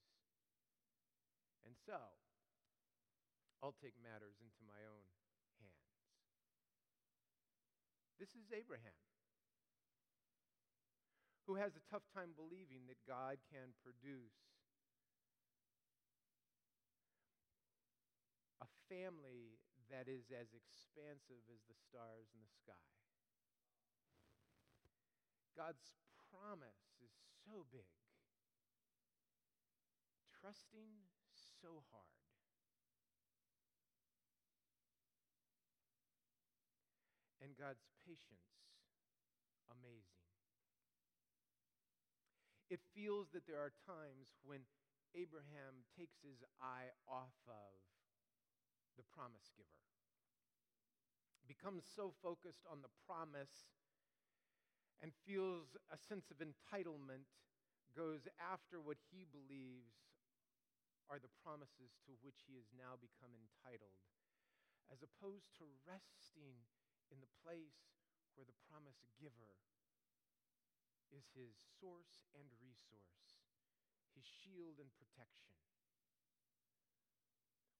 And 1.68 1.76
so, 1.76 2.00
I'll 3.60 3.76
take 3.76 3.96
matters 4.00 4.40
into 4.40 4.64
my 4.64 4.80
own 4.88 5.04
hands. 5.60 6.00
This 8.16 8.32
is 8.36 8.48
Abraham, 8.56 8.96
who 11.46 11.56
has 11.60 11.76
a 11.76 11.84
tough 11.92 12.04
time 12.16 12.32
believing 12.32 12.88
that 12.88 13.00
God 13.04 13.36
can 13.52 13.76
produce 13.84 14.32
a 18.64 18.68
family 18.88 19.60
that 19.92 20.08
is 20.08 20.32
as 20.32 20.48
expansive 20.56 21.44
as 21.52 21.60
the 21.68 21.76
stars 21.76 22.32
in 22.32 22.40
the 22.40 22.54
sky. 22.64 22.88
God's 25.52 25.92
promise 26.32 26.96
is 27.04 27.12
so 27.44 27.68
big, 27.70 27.92
trusting 30.40 31.12
so 31.60 31.84
hard. 31.92 32.24
And 37.44 37.52
God's 37.60 37.84
patience, 38.08 38.64
amazing. 39.68 40.24
It 42.70 42.80
feels 42.94 43.28
that 43.32 43.46
there 43.46 43.60
are 43.60 43.72
times 43.84 44.32
when 44.42 44.64
Abraham 45.14 45.84
takes 45.94 46.18
his 46.24 46.42
eye 46.58 46.90
off 47.06 47.36
of 47.46 47.76
the 48.96 49.06
promise 49.14 49.52
giver. 49.54 49.82
Becomes 51.46 51.84
so 51.84 52.16
focused 52.24 52.64
on 52.64 52.80
the 52.80 52.90
promise 53.04 53.76
and 55.04 55.12
feels 55.28 55.76
a 55.92 55.98
sense 56.00 56.32
of 56.32 56.40
entitlement, 56.40 57.28
goes 57.92 58.24
after 58.40 58.80
what 58.80 58.96
he 59.12 59.28
believes 59.28 59.94
are 61.12 61.20
the 61.20 61.30
promises 61.44 61.94
to 62.08 62.16
which 62.24 62.48
he 62.48 62.56
has 62.56 62.72
now 62.72 62.96
become 62.96 63.36
entitled, 63.36 64.00
as 64.88 65.04
opposed 65.04 65.52
to 65.60 65.68
resting 65.84 66.64
in 67.12 67.20
the 67.20 67.34
place 67.44 67.92
where 68.34 68.48
the 68.48 68.56
promise 68.66 69.04
giver 69.20 69.60
is 71.14 71.30
his 71.32 71.54
source 71.78 72.26
and 72.34 72.50
resource, 72.58 73.38
his 74.18 74.26
shield 74.26 74.82
and 74.82 74.90
protection. 74.98 75.54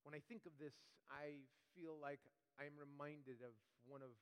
When 0.07 0.15
I 0.15 0.23
think 0.23 0.47
of 0.47 0.55
this, 0.57 0.79
I 1.11 1.43
feel 1.75 1.99
like 1.99 2.23
I'm 2.57 2.79
reminded 2.79 3.43
of 3.43 3.59
one 3.83 4.01
of 4.01 4.15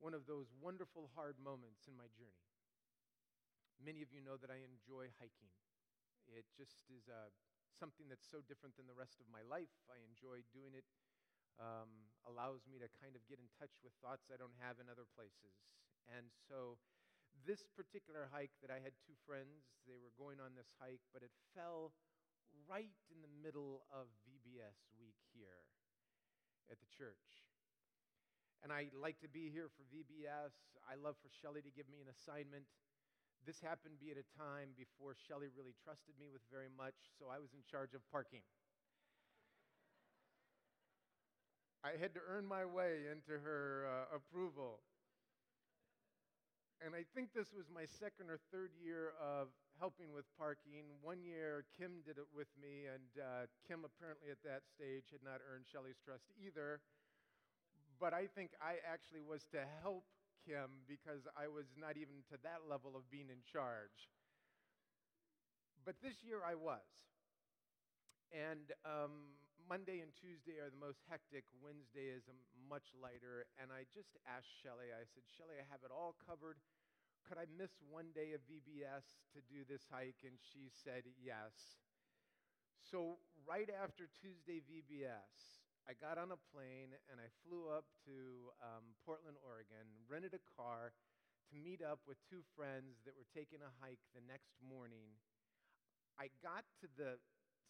one 0.00 0.16
of 0.16 0.24
those 0.24 0.48
wonderful 0.58 1.12
hard 1.12 1.36
moments 1.36 1.84
in 1.84 1.92
my 1.92 2.08
journey. 2.16 2.48
Many 3.76 4.00
of 4.00 4.08
you 4.08 4.24
know 4.24 4.40
that 4.40 4.48
I 4.48 4.64
enjoy 4.64 5.12
hiking. 5.20 5.52
It 6.24 6.48
just 6.56 6.88
is 6.88 7.04
uh, 7.12 7.28
something 7.76 8.08
that's 8.08 8.24
so 8.24 8.40
different 8.40 8.80
than 8.80 8.88
the 8.88 8.96
rest 8.96 9.20
of 9.20 9.28
my 9.28 9.44
life. 9.44 9.68
I 9.92 10.00
enjoy 10.00 10.40
doing 10.56 10.72
it 10.72 10.88
um, 11.60 12.08
allows 12.24 12.64
me 12.64 12.80
to 12.80 12.88
kind 12.96 13.12
of 13.12 13.22
get 13.28 13.36
in 13.36 13.48
touch 13.60 13.76
with 13.84 13.92
thoughts 14.00 14.32
I 14.32 14.40
don't 14.40 14.56
have 14.64 14.80
in 14.80 14.88
other 14.88 15.04
places. 15.12 15.52
And 16.08 16.32
so, 16.48 16.80
this 17.46 17.64
particular 17.76 18.28
hike 18.28 18.52
that 18.60 18.72
I 18.72 18.82
had 18.82 18.92
two 19.04 19.16
friends, 19.24 19.64
they 19.88 19.96
were 19.96 20.12
going 20.16 20.40
on 20.40 20.56
this 20.56 20.72
hike, 20.76 21.00
but 21.12 21.22
it 21.22 21.32
fell 21.56 21.92
right 22.66 22.92
in 23.10 23.22
the 23.22 23.30
middle 23.40 23.82
of 23.90 24.06
VBS 24.26 24.76
week 24.98 25.16
here 25.32 25.64
at 26.70 26.78
the 26.78 26.90
church. 26.90 27.46
And 28.60 28.68
I 28.68 28.92
like 28.92 29.16
to 29.24 29.30
be 29.30 29.48
here 29.48 29.72
for 29.72 29.88
VBS. 29.88 30.52
I 30.84 31.00
love 31.00 31.16
for 31.24 31.32
Shelley 31.32 31.64
to 31.64 31.72
give 31.72 31.88
me 31.88 32.04
an 32.04 32.12
assignment. 32.12 32.68
This 33.48 33.64
happened 33.64 33.96
to 33.96 34.02
be 34.04 34.12
at 34.12 34.20
a 34.20 34.28
time 34.36 34.76
before 34.76 35.16
Shelley 35.16 35.48
really 35.48 35.72
trusted 35.80 36.12
me 36.20 36.28
with 36.28 36.44
very 36.52 36.68
much, 36.68 37.16
so 37.16 37.32
I 37.32 37.40
was 37.40 37.56
in 37.56 37.64
charge 37.64 37.96
of 37.96 38.04
parking. 38.12 38.44
I 41.88 41.96
had 41.96 42.12
to 42.14 42.20
earn 42.20 42.44
my 42.44 42.68
way 42.68 43.08
into 43.08 43.40
her 43.40 43.88
uh, 43.88 44.20
approval. 44.20 44.84
And 46.80 46.96
I 46.96 47.04
think 47.12 47.36
this 47.36 47.52
was 47.52 47.68
my 47.68 47.84
second 47.84 48.32
or 48.32 48.40
third 48.48 48.72
year 48.80 49.12
of 49.20 49.52
helping 49.76 50.16
with 50.16 50.24
parking. 50.40 50.88
One 51.04 51.20
year, 51.20 51.68
Kim 51.76 52.00
did 52.08 52.16
it 52.16 52.24
with 52.32 52.48
me, 52.56 52.88
and 52.88 53.12
uh, 53.20 53.52
Kim 53.68 53.84
apparently 53.84 54.32
at 54.32 54.40
that 54.48 54.64
stage 54.64 55.12
had 55.12 55.20
not 55.20 55.44
earned 55.44 55.68
Shelley's 55.68 56.00
trust 56.00 56.32
either. 56.40 56.80
But 58.00 58.16
I 58.16 58.32
think 58.32 58.56
I 58.64 58.80
actually 58.80 59.20
was 59.20 59.44
to 59.52 59.60
help 59.84 60.08
Kim 60.48 60.88
because 60.88 61.28
I 61.36 61.52
was 61.52 61.68
not 61.76 62.00
even 62.00 62.24
to 62.32 62.40
that 62.48 62.64
level 62.64 62.96
of 62.96 63.04
being 63.12 63.28
in 63.28 63.44
charge. 63.44 64.08
But 65.84 66.00
this 66.00 66.24
year 66.24 66.40
I 66.40 66.56
was. 66.56 66.88
And 68.32 68.72
um, 68.88 69.36
Monday 69.70 70.02
and 70.02 70.10
Tuesday 70.18 70.58
are 70.58 70.66
the 70.66 70.82
most 70.82 70.98
hectic. 71.06 71.46
Wednesday 71.62 72.10
is 72.10 72.26
much 72.66 72.90
lighter. 72.98 73.46
And 73.54 73.70
I 73.70 73.86
just 73.94 74.18
asked 74.26 74.50
Shelley, 74.50 74.90
I 74.90 75.06
said, 75.06 75.22
Shelley, 75.30 75.62
I 75.62 75.66
have 75.70 75.86
it 75.86 75.94
all 75.94 76.18
covered. 76.18 76.58
Could 77.22 77.38
I 77.38 77.46
miss 77.46 77.78
one 77.86 78.10
day 78.10 78.34
of 78.34 78.42
VBS 78.50 79.06
to 79.30 79.38
do 79.46 79.62
this 79.62 79.86
hike? 79.86 80.26
And 80.26 80.34
she 80.42 80.74
said, 80.74 81.06
yes. 81.22 81.78
So, 82.82 83.22
right 83.46 83.70
after 83.70 84.10
Tuesday 84.18 84.58
VBS, 84.58 85.62
I 85.86 85.94
got 85.94 86.18
on 86.18 86.34
a 86.34 86.40
plane 86.50 86.90
and 87.06 87.22
I 87.22 87.30
flew 87.46 87.70
up 87.70 87.86
to 88.10 88.50
um, 88.58 88.98
Portland, 89.06 89.38
Oregon, 89.38 89.86
rented 90.10 90.34
a 90.34 90.42
car 90.58 90.90
to 91.46 91.54
meet 91.54 91.78
up 91.78 92.02
with 92.10 92.18
two 92.26 92.42
friends 92.58 92.98
that 93.06 93.14
were 93.14 93.30
taking 93.30 93.62
a 93.62 93.70
hike 93.78 94.02
the 94.18 94.26
next 94.26 94.58
morning. 94.58 95.14
I 96.18 96.34
got 96.42 96.66
to 96.82 96.90
the 96.98 97.22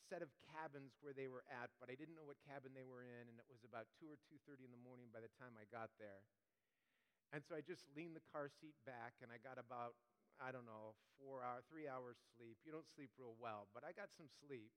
set 0.09 0.25
of 0.25 0.33
cabins 0.55 0.97
where 1.05 1.13
they 1.13 1.29
were 1.29 1.45
at, 1.51 1.69
but 1.77 1.93
I 1.93 1.97
didn't 1.99 2.17
know 2.17 2.25
what 2.27 2.41
cabin 2.47 2.73
they 2.73 2.87
were 2.87 3.05
in, 3.05 3.29
and 3.29 3.37
it 3.37 3.49
was 3.49 3.63
about 3.63 3.91
2 4.01 4.09
or 4.09 4.19
2.30 4.31 4.69
in 4.69 4.73
the 4.73 4.81
morning 4.81 5.13
by 5.13 5.21
the 5.21 5.33
time 5.37 5.59
I 5.59 5.69
got 5.69 5.93
there. 6.01 6.25
And 7.31 7.47
so 7.47 7.55
I 7.55 7.63
just 7.63 7.87
leaned 7.95 8.19
the 8.19 8.27
car 8.35 8.51
seat 8.51 8.75
back, 8.83 9.15
and 9.23 9.31
I 9.31 9.39
got 9.39 9.61
about, 9.61 9.95
I 10.43 10.51
don't 10.51 10.67
know, 10.67 10.99
four 11.15 11.47
hour, 11.47 11.63
three 11.71 11.87
hours 11.87 12.19
sleep. 12.35 12.59
You 12.67 12.75
don't 12.75 12.89
sleep 12.91 13.15
real 13.15 13.39
well, 13.39 13.71
but 13.71 13.87
I 13.87 13.95
got 13.95 14.11
some 14.11 14.27
sleep. 14.27 14.75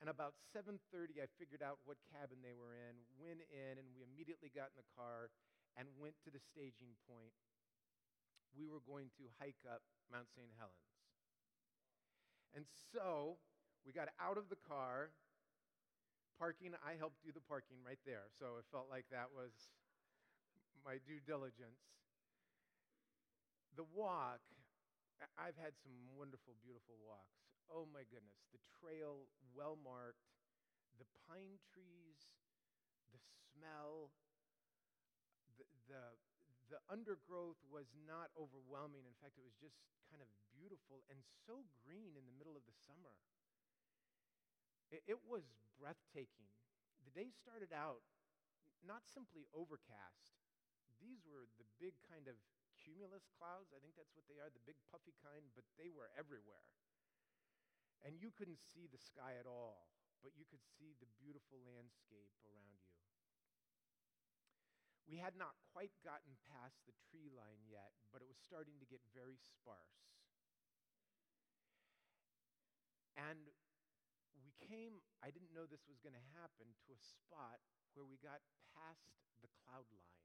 And 0.00 0.08
about 0.08 0.32
7:30, 0.56 1.20
I 1.20 1.28
figured 1.36 1.60
out 1.60 1.76
what 1.84 2.00
cabin 2.08 2.40
they 2.40 2.56
were 2.56 2.72
in, 2.72 2.96
went 3.20 3.44
in, 3.52 3.76
and 3.76 3.92
we 3.92 4.00
immediately 4.00 4.48
got 4.48 4.72
in 4.72 4.80
the 4.80 4.92
car 4.96 5.28
and 5.76 5.84
went 6.00 6.16
to 6.24 6.32
the 6.32 6.40
staging 6.40 6.96
point. 7.04 7.36
We 8.56 8.64
were 8.64 8.80
going 8.80 9.12
to 9.20 9.28
hike 9.36 9.60
up 9.68 9.84
Mount 10.08 10.32
St. 10.32 10.48
Helens. 10.56 10.96
And 12.56 12.64
so 12.66 13.38
we 13.86 13.92
got 13.92 14.08
out 14.20 14.36
of 14.38 14.48
the 14.48 14.60
car. 14.68 15.10
Parking, 16.38 16.72
I 16.80 16.96
helped 16.96 17.20
do 17.20 17.32
the 17.32 17.44
parking 17.44 17.76
right 17.84 18.00
there. 18.08 18.32
So 18.40 18.56
it 18.56 18.64
felt 18.72 18.88
like 18.88 19.04
that 19.12 19.28
was 19.36 19.52
my 20.84 20.96
due 21.04 21.20
diligence. 21.20 21.84
The 23.76 23.84
walk, 23.92 24.40
I've 25.36 25.56
had 25.60 25.76
some 25.84 25.92
wonderful, 26.16 26.56
beautiful 26.64 26.96
walks. 27.04 27.44
Oh 27.68 27.84
my 27.92 28.08
goodness. 28.08 28.40
The 28.50 28.60
trail, 28.80 29.28
well 29.52 29.76
marked, 29.76 30.24
the 30.96 31.06
pine 31.28 31.60
trees, 31.70 32.18
the 33.12 33.20
smell, 33.52 34.10
the, 35.60 35.64
the, 35.86 36.04
the 36.72 36.80
undergrowth 36.88 37.60
was 37.68 37.86
not 38.08 38.32
overwhelming. 38.34 39.04
In 39.04 39.16
fact, 39.20 39.36
it 39.36 39.44
was 39.44 39.54
just 39.60 39.76
kind 40.08 40.24
of 40.24 40.28
beautiful 40.56 41.04
and 41.12 41.20
so 41.46 41.62
green 41.86 42.16
in 42.18 42.24
the 42.26 42.36
middle 42.40 42.56
of 42.56 42.64
the 42.66 42.76
summer. 42.88 43.14
It, 44.90 45.06
it 45.06 45.20
was 45.26 45.46
breathtaking. 45.78 46.50
The 47.06 47.14
day 47.14 47.30
started 47.30 47.72
out 47.72 48.02
not 48.84 49.06
simply 49.06 49.46
overcast, 49.52 50.36
these 51.00 51.24
were 51.24 51.48
the 51.56 51.68
big 51.80 51.96
kind 52.04 52.28
of 52.28 52.36
cumulus 52.76 53.28
clouds. 53.36 53.72
I 53.72 53.80
think 53.80 53.96
that's 53.96 54.12
what 54.16 54.28
they 54.28 54.40
are, 54.40 54.52
the 54.52 54.68
big 54.68 54.76
puffy 54.88 55.16
kind, 55.20 55.48
but 55.56 55.64
they 55.76 55.92
were 55.92 56.12
everywhere. 56.16 56.68
And 58.04 58.16
you 58.16 58.32
couldn't 58.32 58.60
see 58.60 58.88
the 58.88 59.00
sky 59.00 59.36
at 59.36 59.44
all, 59.44 59.92
but 60.24 60.32
you 60.36 60.48
could 60.48 60.64
see 60.64 60.96
the 60.96 61.08
beautiful 61.20 61.60
landscape 61.68 62.32
around 62.44 62.80
you. 62.80 62.96
We 65.04 65.18
had 65.18 65.34
not 65.36 65.58
quite 65.74 65.92
gotten 66.06 66.38
past 66.48 66.80
the 66.86 66.96
tree 67.10 67.28
line 67.28 67.66
yet, 67.66 67.92
but 68.14 68.22
it 68.22 68.30
was 68.30 68.38
starting 68.38 68.78
to 68.78 68.88
get 68.88 69.02
very 69.10 69.36
sparse. 69.42 70.06
And 73.18 73.50
came, 74.60 75.00
I 75.24 75.32
didn't 75.32 75.52
know 75.56 75.64
this 75.64 75.88
was 75.88 76.00
going 76.00 76.16
to 76.16 76.28
happen, 76.36 76.70
to 76.86 76.94
a 76.94 77.00
spot 77.00 77.60
where 77.96 78.06
we 78.06 78.20
got 78.20 78.44
past 78.76 79.10
the 79.40 79.50
cloud 79.64 79.88
line. 79.90 80.20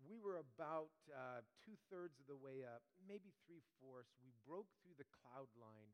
We 0.00 0.16
were 0.16 0.40
about 0.40 0.96
uh, 1.12 1.44
two 1.60 1.76
thirds 1.92 2.16
of 2.16 2.26
the 2.26 2.40
way 2.40 2.64
up, 2.64 2.80
maybe 3.04 3.36
three 3.44 3.60
fourths. 3.76 4.16
We 4.24 4.32
broke 4.48 4.72
through 4.80 4.96
the 4.96 5.08
cloud 5.12 5.52
line. 5.60 5.92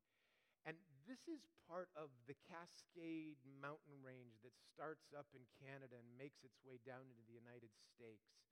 And 0.63 0.79
this 1.07 1.27
is 1.31 1.47
part 1.67 1.91
of 1.95 2.11
the 2.27 2.39
Cascade 2.47 3.39
mountain 3.63 3.99
range 4.03 4.43
that 4.43 4.55
starts 4.59 5.11
up 5.15 5.31
in 5.35 5.47
Canada 5.63 5.99
and 5.99 6.19
makes 6.19 6.43
its 6.43 6.59
way 6.63 6.83
down 6.83 7.07
into 7.07 7.23
the 7.27 7.39
United 7.39 7.71
States. 7.95 8.46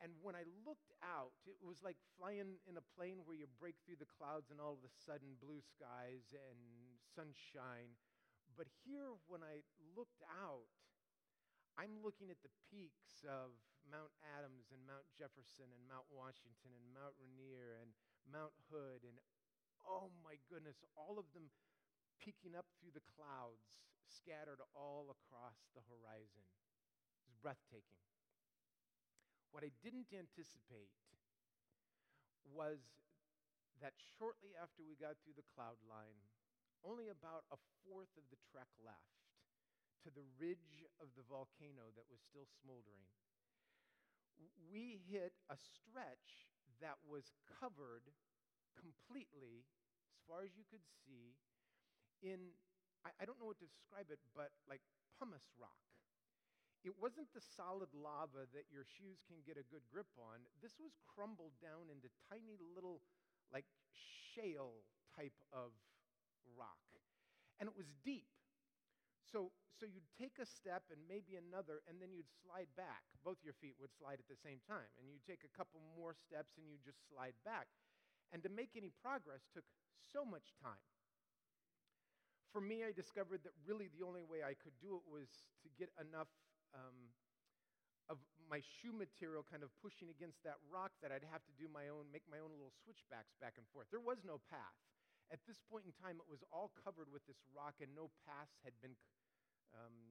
And 0.00 0.16
when 0.24 0.32
I 0.32 0.48
looked 0.64 0.96
out, 1.04 1.36
it 1.44 1.60
was 1.60 1.84
like 1.84 2.00
flying 2.16 2.56
in 2.64 2.80
a 2.80 2.88
plane 2.96 3.20
where 3.28 3.36
you 3.36 3.44
break 3.60 3.76
through 3.84 4.00
the 4.00 4.08
clouds 4.08 4.48
and 4.48 4.56
all 4.56 4.72
of 4.72 4.80
a 4.80 4.92
sudden 5.04 5.36
blue 5.36 5.60
skies 5.60 6.32
and 6.32 6.60
sunshine. 7.04 7.92
But 8.56 8.72
here, 8.80 9.12
when 9.28 9.44
I 9.44 9.60
looked 9.92 10.24
out, 10.40 10.72
I'm 11.76 12.00
looking 12.00 12.32
at 12.32 12.40
the 12.40 12.52
peaks 12.72 13.20
of 13.28 13.52
Mount 13.84 14.12
Adams 14.36 14.72
and 14.72 14.80
Mount 14.88 15.04
Jefferson 15.12 15.68
and 15.68 15.84
Mount 15.84 16.08
Washington 16.08 16.72
and 16.72 16.96
Mount 16.96 17.16
Rainier 17.20 17.76
and 17.80 17.92
Mount 18.24 18.56
Hood. 18.72 19.04
And 19.04 19.20
oh 19.84 20.08
my 20.24 20.40
goodness, 20.48 20.80
all 20.96 21.20
of 21.20 21.28
them 21.36 21.52
peeking 22.20 22.56
up 22.56 22.68
through 22.80 22.92
the 22.92 23.04
clouds, 23.16 23.80
scattered 24.04 24.60
all 24.72 25.12
across 25.12 25.68
the 25.72 25.84
horizon. 25.88 26.44
It 26.44 27.28
was 27.28 27.36
breathtaking. 27.40 28.00
What 29.50 29.66
I 29.66 29.74
didn't 29.82 30.14
anticipate 30.14 30.94
was 32.46 32.78
that 33.82 33.94
shortly 34.18 34.54
after 34.54 34.82
we 34.86 34.94
got 34.94 35.18
through 35.20 35.34
the 35.34 35.46
cloud 35.54 35.80
line, 35.86 36.22
only 36.86 37.08
about 37.10 37.44
a 37.52 37.58
fourth 37.84 38.12
of 38.16 38.24
the 38.30 38.40
trek 38.52 38.68
left 38.80 39.20
to 40.04 40.08
the 40.08 40.24
ridge 40.40 40.84
of 41.00 41.12
the 41.12 41.26
volcano 41.26 41.92
that 41.92 42.08
was 42.08 42.20
still 42.24 42.48
smoldering. 42.62 43.04
We 44.72 45.02
hit 45.04 45.36
a 45.52 45.56
stretch 45.60 46.48
that 46.80 46.96
was 47.04 47.36
covered 47.60 48.08
completely, 48.80 49.68
as 50.16 50.20
far 50.24 50.40
as 50.40 50.56
you 50.56 50.64
could 50.64 50.84
see, 51.04 51.36
in, 52.24 52.56
I, 53.04 53.12
I 53.20 53.24
don't 53.28 53.36
know 53.36 53.48
what 53.48 53.60
to 53.60 53.68
describe 53.68 54.08
it, 54.08 54.20
but 54.32 54.52
like 54.64 54.80
pumice 55.20 55.52
rock. 55.60 55.89
It 56.80 56.96
wasn't 56.96 57.28
the 57.36 57.44
solid 57.44 57.92
lava 57.92 58.48
that 58.56 58.72
your 58.72 58.88
shoes 58.88 59.20
can 59.28 59.44
get 59.44 59.60
a 59.60 59.68
good 59.68 59.84
grip 59.92 60.08
on. 60.16 60.40
This 60.64 60.80
was 60.80 60.96
crumbled 61.04 61.52
down 61.60 61.92
into 61.92 62.08
tiny 62.32 62.56
little, 62.56 63.04
like, 63.52 63.68
shale 64.32 64.80
type 65.12 65.36
of 65.52 65.76
rock. 66.56 66.80
And 67.60 67.68
it 67.68 67.76
was 67.76 67.92
deep. 68.00 68.32
So, 69.28 69.52
so 69.76 69.84
you'd 69.84 70.08
take 70.16 70.40
a 70.40 70.48
step 70.48 70.88
and 70.88 71.04
maybe 71.04 71.36
another, 71.36 71.84
and 71.84 72.00
then 72.00 72.16
you'd 72.16 72.32
slide 72.40 72.72
back. 72.80 73.04
Both 73.20 73.44
your 73.44 73.52
feet 73.60 73.76
would 73.76 73.92
slide 73.92 74.16
at 74.16 74.28
the 74.32 74.40
same 74.40 74.64
time. 74.64 74.88
And 74.96 75.12
you'd 75.12 75.28
take 75.28 75.44
a 75.44 75.52
couple 75.52 75.84
more 75.92 76.16
steps 76.16 76.56
and 76.56 76.64
you'd 76.64 76.82
just 76.82 77.04
slide 77.12 77.36
back. 77.44 77.68
And 78.32 78.40
to 78.40 78.48
make 78.48 78.72
any 78.72 78.88
progress 79.04 79.44
took 79.52 79.68
so 80.08 80.24
much 80.24 80.56
time. 80.64 80.80
For 82.50 82.64
me, 82.64 82.82
I 82.82 82.90
discovered 82.90 83.44
that 83.44 83.54
really 83.62 83.86
the 83.92 84.02
only 84.02 84.24
way 84.24 84.42
I 84.42 84.58
could 84.58 84.74
do 84.80 84.98
it 84.98 85.06
was 85.06 85.28
to 85.62 85.68
get 85.78 85.92
enough 86.00 86.32
um, 86.74 87.12
of 88.10 88.18
my 88.50 88.58
shoe 88.60 88.90
material 88.90 89.46
kind 89.46 89.62
of 89.62 89.70
pushing 89.78 90.10
against 90.10 90.42
that 90.42 90.58
rock 90.66 90.90
that 91.02 91.14
I'd 91.14 91.26
have 91.30 91.46
to 91.46 91.54
do 91.54 91.70
my 91.70 91.86
own, 91.86 92.10
make 92.10 92.26
my 92.26 92.42
own 92.42 92.50
little 92.50 92.74
switchbacks 92.82 93.34
back 93.38 93.54
and 93.58 93.66
forth. 93.70 93.86
There 93.94 94.02
was 94.02 94.22
no 94.26 94.42
path. 94.50 94.78
At 95.30 95.38
this 95.46 95.62
point 95.70 95.86
in 95.86 95.94
time, 95.94 96.18
it 96.18 96.26
was 96.26 96.42
all 96.50 96.74
covered 96.74 97.06
with 97.14 97.22
this 97.30 97.38
rock, 97.54 97.78
and 97.78 97.94
no 97.94 98.10
paths 98.26 98.58
had 98.66 98.74
been 98.82 98.98
um, 99.70 100.10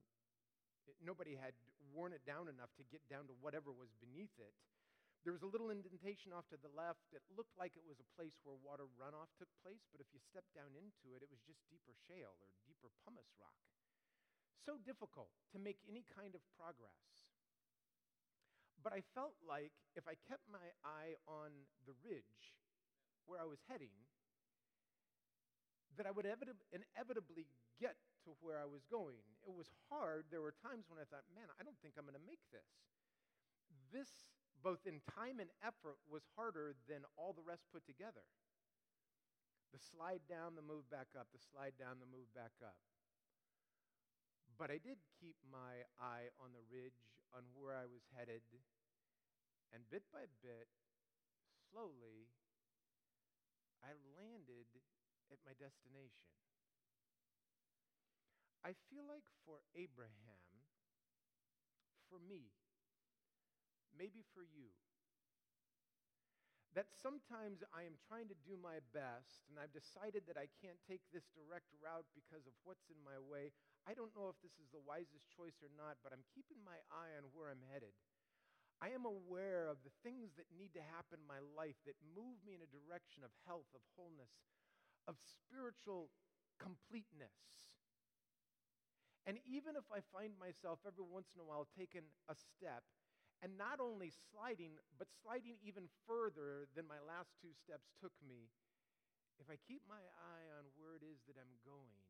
It, 0.88 0.96
nobody 1.04 1.36
had 1.36 1.54
worn 1.94 2.16
it 2.18 2.26
down 2.26 2.48
enough 2.50 2.74
to 2.82 2.84
get 2.88 3.06
down 3.12 3.28
to 3.30 3.36
whatever 3.44 3.70
was 3.70 3.94
beneath 4.02 4.34
it. 4.40 4.56
There 5.22 5.36
was 5.36 5.44
a 5.44 5.52
little 5.52 5.70
indentation 5.70 6.32
off 6.32 6.48
to 6.50 6.58
the 6.58 6.72
left. 6.72 7.04
It 7.12 7.22
looked 7.36 7.54
like 7.60 7.76
it 7.76 7.84
was 7.84 8.00
a 8.00 8.08
place 8.16 8.40
where 8.42 8.56
water 8.56 8.88
runoff 8.96 9.30
took 9.36 9.52
place, 9.60 9.84
but 9.92 10.00
if 10.00 10.08
you 10.16 10.20
stepped 10.24 10.56
down 10.56 10.72
into 10.80 11.14
it, 11.14 11.22
it 11.22 11.30
was 11.30 11.44
just 11.44 11.60
deeper 11.68 11.92
shale 12.08 12.40
or 12.40 12.48
deeper 12.64 12.88
pumice 13.04 13.30
rock. 13.36 13.60
So 14.66 14.78
difficult 14.84 15.32
to 15.56 15.58
make 15.60 15.80
any 15.88 16.04
kind 16.12 16.36
of 16.36 16.42
progress. 16.60 17.28
But 18.80 18.96
I 18.96 19.04
felt 19.16 19.36
like 19.44 19.76
if 19.96 20.08
I 20.08 20.16
kept 20.28 20.48
my 20.48 20.64
eye 20.84 21.20
on 21.28 21.52
the 21.84 21.96
ridge 22.00 22.56
where 23.28 23.40
I 23.40 23.48
was 23.48 23.60
heading, 23.68 23.92
that 26.00 26.08
I 26.08 26.16
would 26.16 26.24
inevitably 26.26 27.52
get 27.76 28.00
to 28.24 28.32
where 28.40 28.56
I 28.56 28.68
was 28.68 28.88
going. 28.88 29.20
It 29.44 29.52
was 29.52 29.68
hard. 29.92 30.32
There 30.32 30.40
were 30.40 30.56
times 30.64 30.88
when 30.88 30.96
I 30.96 31.04
thought, 31.08 31.28
man, 31.36 31.52
I 31.60 31.64
don't 31.68 31.76
think 31.84 32.00
I'm 32.00 32.08
going 32.08 32.16
to 32.16 32.24
make 32.24 32.40
this. 32.56 32.72
This 33.92 34.12
both 34.64 34.84
in 34.84 35.00
time 35.16 35.40
and 35.40 35.50
effort, 35.64 36.00
was 36.08 36.24
harder 36.36 36.76
than 36.88 37.08
all 37.16 37.32
the 37.32 37.46
rest 37.46 37.64
put 37.72 37.88
together. 37.88 38.24
The 39.72 39.80
slide 39.80 40.26
down, 40.28 40.56
the 40.56 40.66
move 40.66 40.90
back 40.90 41.16
up, 41.16 41.32
the 41.32 41.40
slide 41.40 41.78
down, 41.80 42.02
the 42.02 42.10
move 42.10 42.28
back 42.36 42.54
up. 42.64 42.76
But 44.60 44.70
I 44.70 44.78
did 44.78 45.00
keep 45.18 45.38
my 45.48 45.88
eye 45.98 46.28
on 46.38 46.52
the 46.52 46.62
ridge, 46.68 47.00
on 47.32 47.48
where 47.56 47.72
I 47.74 47.88
was 47.88 48.04
headed, 48.12 48.44
and 49.72 49.88
bit 49.90 50.04
by 50.12 50.28
bit, 50.44 50.68
slowly, 51.72 52.28
I 53.80 53.96
landed 54.20 54.68
at 55.32 55.40
my 55.48 55.54
destination. 55.56 56.28
I 58.66 58.76
feel 58.92 59.08
like 59.08 59.24
for 59.46 59.64
Abraham, 59.72 60.44
for 62.12 62.20
me, 62.20 62.52
maybe 63.96 64.26
for 64.36 64.44
you. 64.44 64.76
That 66.78 66.94
sometimes 66.94 67.66
I 67.74 67.90
am 67.90 67.98
trying 67.98 68.30
to 68.30 68.38
do 68.46 68.54
my 68.54 68.78
best, 68.94 69.42
and 69.50 69.58
I've 69.58 69.74
decided 69.74 70.30
that 70.30 70.38
I 70.38 70.46
can't 70.62 70.78
take 70.86 71.02
this 71.10 71.26
direct 71.34 71.66
route 71.82 72.06
because 72.14 72.46
of 72.46 72.54
what's 72.62 72.94
in 72.94 73.02
my 73.02 73.18
way. 73.18 73.50
I 73.90 73.98
don't 73.98 74.14
know 74.14 74.30
if 74.30 74.38
this 74.46 74.54
is 74.62 74.70
the 74.70 74.86
wisest 74.86 75.26
choice 75.34 75.58
or 75.66 75.74
not, 75.74 75.98
but 76.06 76.14
I'm 76.14 76.22
keeping 76.30 76.62
my 76.62 76.78
eye 76.94 77.18
on 77.18 77.34
where 77.34 77.50
I'm 77.50 77.66
headed. 77.74 77.98
I 78.80 78.94
am 78.94 79.04
aware 79.04 79.68
of 79.68 79.82
the 79.82 79.92
things 80.06 80.38
that 80.38 80.48
need 80.54 80.72
to 80.78 80.90
happen 80.94 81.20
in 81.20 81.28
my 81.28 81.42
life 81.58 81.76
that 81.90 82.00
move 82.16 82.40
me 82.46 82.54
in 82.56 82.64
a 82.64 82.70
direction 82.70 83.26
of 83.26 83.34
health, 83.44 83.68
of 83.74 83.82
wholeness, 83.98 84.32
of 85.10 85.18
spiritual 85.20 86.14
completeness. 86.62 87.34
And 89.28 89.42
even 89.44 89.76
if 89.76 89.90
I 89.92 90.06
find 90.16 90.38
myself 90.40 90.80
every 90.88 91.04
once 91.04 91.34
in 91.36 91.44
a 91.44 91.48
while 91.50 91.68
taking 91.76 92.08
a 92.32 92.36
step 92.38 92.86
and 93.40 93.56
not 93.56 93.80
only 93.80 94.12
sliding, 94.32 94.76
but 95.00 95.08
sliding 95.24 95.56
even 95.64 95.88
further 96.04 96.68
than 96.76 96.84
my 96.88 97.00
last 97.00 97.32
two 97.40 97.56
steps 97.56 97.92
took 98.00 98.12
me, 98.20 98.52
if 99.40 99.48
I 99.48 99.56
keep 99.56 99.80
my 99.88 100.04
eye 100.04 100.48
on 100.52 100.68
where 100.76 101.00
it 101.00 101.04
is 101.04 101.24
that 101.28 101.40
I'm 101.40 101.56
going, 101.64 102.04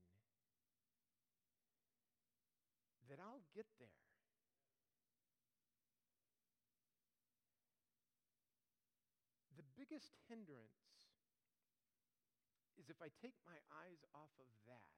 that 3.10 3.22
I'll 3.22 3.46
get 3.54 3.70
there. 3.78 4.02
The 9.58 9.66
biggest 9.78 10.14
hindrance 10.30 10.90
is 12.78 12.90
if 12.90 13.02
I 13.02 13.10
take 13.22 13.38
my 13.46 13.58
eyes 13.74 14.02
off 14.14 14.34
of 14.38 14.50
that 14.70 14.94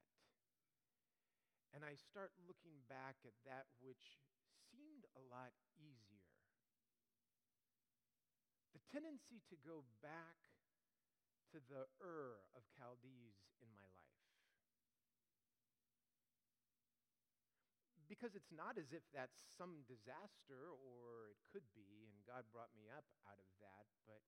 and 1.72 1.80
I 1.80 1.96
start 1.96 2.36
looking 2.44 2.84
back 2.88 3.16
at 3.24 3.32
that 3.48 3.64
which 3.80 4.20
seemed 4.68 5.08
a 5.16 5.22
lot 5.32 5.56
easier. 5.80 6.11
Tendency 8.90 9.44
to 9.48 9.56
go 9.60 9.84
back 10.02 10.40
to 11.52 11.60
the 11.68 11.86
Ur 12.00 12.40
of 12.56 12.64
Chaldees 12.74 13.36
in 13.60 13.68
my 13.76 13.84
life. 13.92 14.02
Because 18.08 18.36
it's 18.36 18.52
not 18.52 18.76
as 18.76 18.92
if 18.92 19.04
that's 19.12 19.40
some 19.56 19.88
disaster, 19.88 20.68
or 20.68 21.32
it 21.32 21.40
could 21.48 21.64
be, 21.72 22.04
and 22.08 22.20
God 22.28 22.44
brought 22.52 22.72
me 22.76 22.92
up 22.92 23.08
out 23.24 23.40
of 23.40 23.48
that, 23.64 23.88
but 24.04 24.20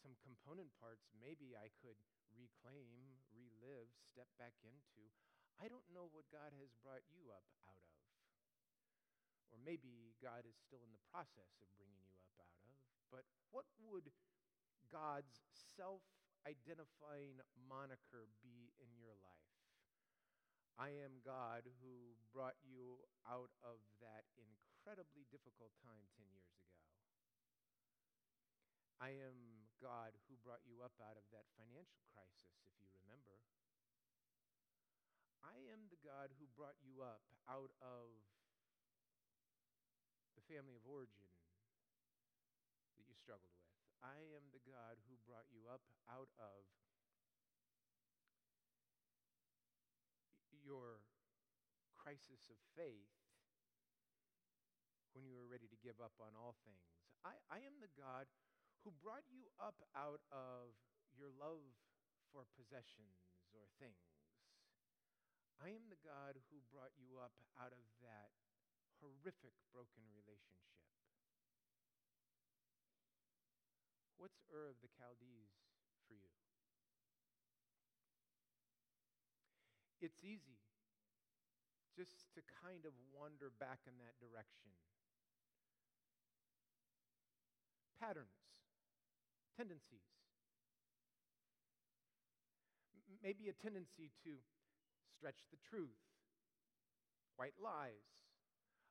some 0.00 0.16
component 0.24 0.72
parts 0.80 1.08
maybe 1.16 1.52
I 1.52 1.68
could 1.80 2.00
reclaim, 2.32 3.20
relive, 3.32 3.92
step 4.04 4.28
back 4.40 4.56
into. 4.64 5.08
I 5.60 5.68
don't 5.68 5.86
know 5.92 6.10
what 6.10 6.28
God 6.32 6.52
has 6.58 6.72
brought 6.80 7.04
you 7.12 7.30
up 7.30 7.46
out 7.68 7.76
of. 7.76 7.94
Or 9.54 9.58
maybe 9.62 10.18
God 10.18 10.48
is 10.48 10.58
still 10.58 10.82
in 10.82 10.90
the 10.90 11.04
process 11.12 11.56
of 11.62 11.68
bringing 11.78 12.04
you. 12.10 12.13
But 13.14 13.30
what 13.54 13.70
would 13.78 14.10
God's 14.90 15.38
self 15.78 16.02
identifying 16.42 17.38
moniker 17.70 18.26
be 18.42 18.74
in 18.82 18.90
your 18.98 19.14
life? 19.22 19.54
I 20.74 20.90
am 21.06 21.22
God 21.22 21.62
who 21.78 22.18
brought 22.34 22.58
you 22.66 23.06
out 23.22 23.54
of 23.62 23.78
that 24.02 24.26
incredibly 24.34 25.22
difficult 25.30 25.70
time 25.78 26.10
10 26.18 26.26
years 26.34 26.50
ago. 26.58 26.74
I 28.98 29.14
am 29.14 29.70
God 29.78 30.18
who 30.26 30.34
brought 30.42 30.66
you 30.66 30.82
up 30.82 30.98
out 30.98 31.14
of 31.14 31.22
that 31.30 31.46
financial 31.54 32.02
crisis, 32.10 32.50
if 32.66 32.74
you 32.82 32.90
remember. 32.90 33.38
I 35.46 35.62
am 35.70 35.86
the 35.86 36.02
God 36.02 36.34
who 36.42 36.50
brought 36.58 36.82
you 36.82 36.98
up 37.06 37.22
out 37.46 37.70
of 37.78 38.10
the 40.34 40.42
family 40.50 40.74
of 40.74 40.82
origin 40.90 41.23
struggled 43.24 43.56
with. 43.56 43.72
I 44.04 44.20
am 44.36 44.52
the 44.52 44.60
God 44.68 45.00
who 45.08 45.16
brought 45.24 45.48
you 45.48 45.64
up 45.64 45.80
out 46.04 46.28
of 46.36 46.68
your 50.52 51.00
crisis 51.96 52.52
of 52.52 52.60
faith 52.76 53.08
when 55.16 55.24
you 55.24 55.32
were 55.32 55.48
ready 55.48 55.64
to 55.72 55.80
give 55.80 56.04
up 56.04 56.12
on 56.20 56.36
all 56.36 56.52
things. 56.68 56.84
I, 57.24 57.40
I 57.48 57.64
am 57.64 57.80
the 57.80 57.88
God 57.96 58.28
who 58.84 58.92
brought 59.00 59.24
you 59.32 59.48
up 59.56 59.80
out 59.96 60.20
of 60.28 60.76
your 61.16 61.32
love 61.32 61.64
for 62.28 62.44
possessions 62.52 63.24
or 63.56 63.64
things. 63.80 64.04
I 65.56 65.72
am 65.72 65.88
the 65.88 66.00
God 66.04 66.36
who 66.52 66.60
brought 66.68 66.92
you 67.00 67.16
up 67.16 67.32
out 67.56 67.72
of 67.72 67.88
that 68.04 68.36
horrific 69.00 69.56
broken 69.72 70.04
relationship. 70.12 70.84
What's 74.18 74.40
Ur 74.52 74.70
of 74.70 74.78
the 74.80 74.88
Chaldees 74.96 75.52
for 76.06 76.14
you? 76.14 76.30
It's 80.00 80.22
easy 80.22 80.60
just 81.94 82.26
to 82.34 82.42
kind 82.60 82.84
of 82.84 82.92
wander 83.14 83.54
back 83.62 83.86
in 83.86 83.94
that 84.02 84.18
direction. 84.18 84.74
Patterns, 87.98 88.42
tendencies. 89.56 90.04
Maybe 93.22 93.48
a 93.48 93.56
tendency 93.56 94.10
to 94.26 94.36
stretch 95.08 95.46
the 95.48 95.56
truth, 95.62 96.02
white 97.40 97.56
lies, 97.56 98.04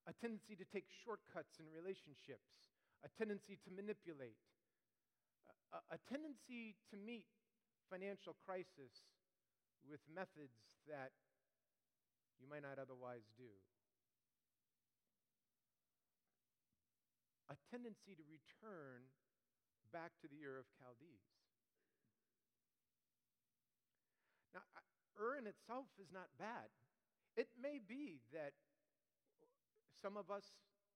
a 0.07 0.13
tendency 0.15 0.55
to 0.55 0.65
take 0.65 0.89
shortcuts 0.89 1.59
in 1.59 1.69
relationships, 1.69 2.73
a 3.05 3.09
tendency 3.13 3.59
to 3.61 3.69
manipulate, 3.69 4.39
a, 5.73 5.97
tendency 6.09 6.77
to 6.91 6.95
meet 6.97 7.25
financial 7.89 8.37
crisis 8.45 9.05
with 9.81 9.99
methods 10.05 10.53
that 10.85 11.11
you 12.37 12.45
might 12.45 12.61
not 12.61 12.77
otherwise 12.77 13.25
do. 13.37 13.49
A 17.49 17.57
tendency 17.69 18.13
to 18.17 18.23
return 18.25 19.09
back 19.91 20.13
to 20.21 20.27
the 20.29 20.41
Ur 20.41 20.57
of 20.57 20.67
Chaldees. 20.77 21.27
Now, 24.53 24.65
Ur 25.17 25.37
in 25.37 25.45
itself 25.45 25.85
is 26.01 26.09
not 26.09 26.33
bad. 26.37 26.69
It 27.37 27.49
may 27.57 27.77
be 27.77 28.21
that 28.33 28.53
some 30.01 30.17
of 30.17 30.29
us 30.29 30.53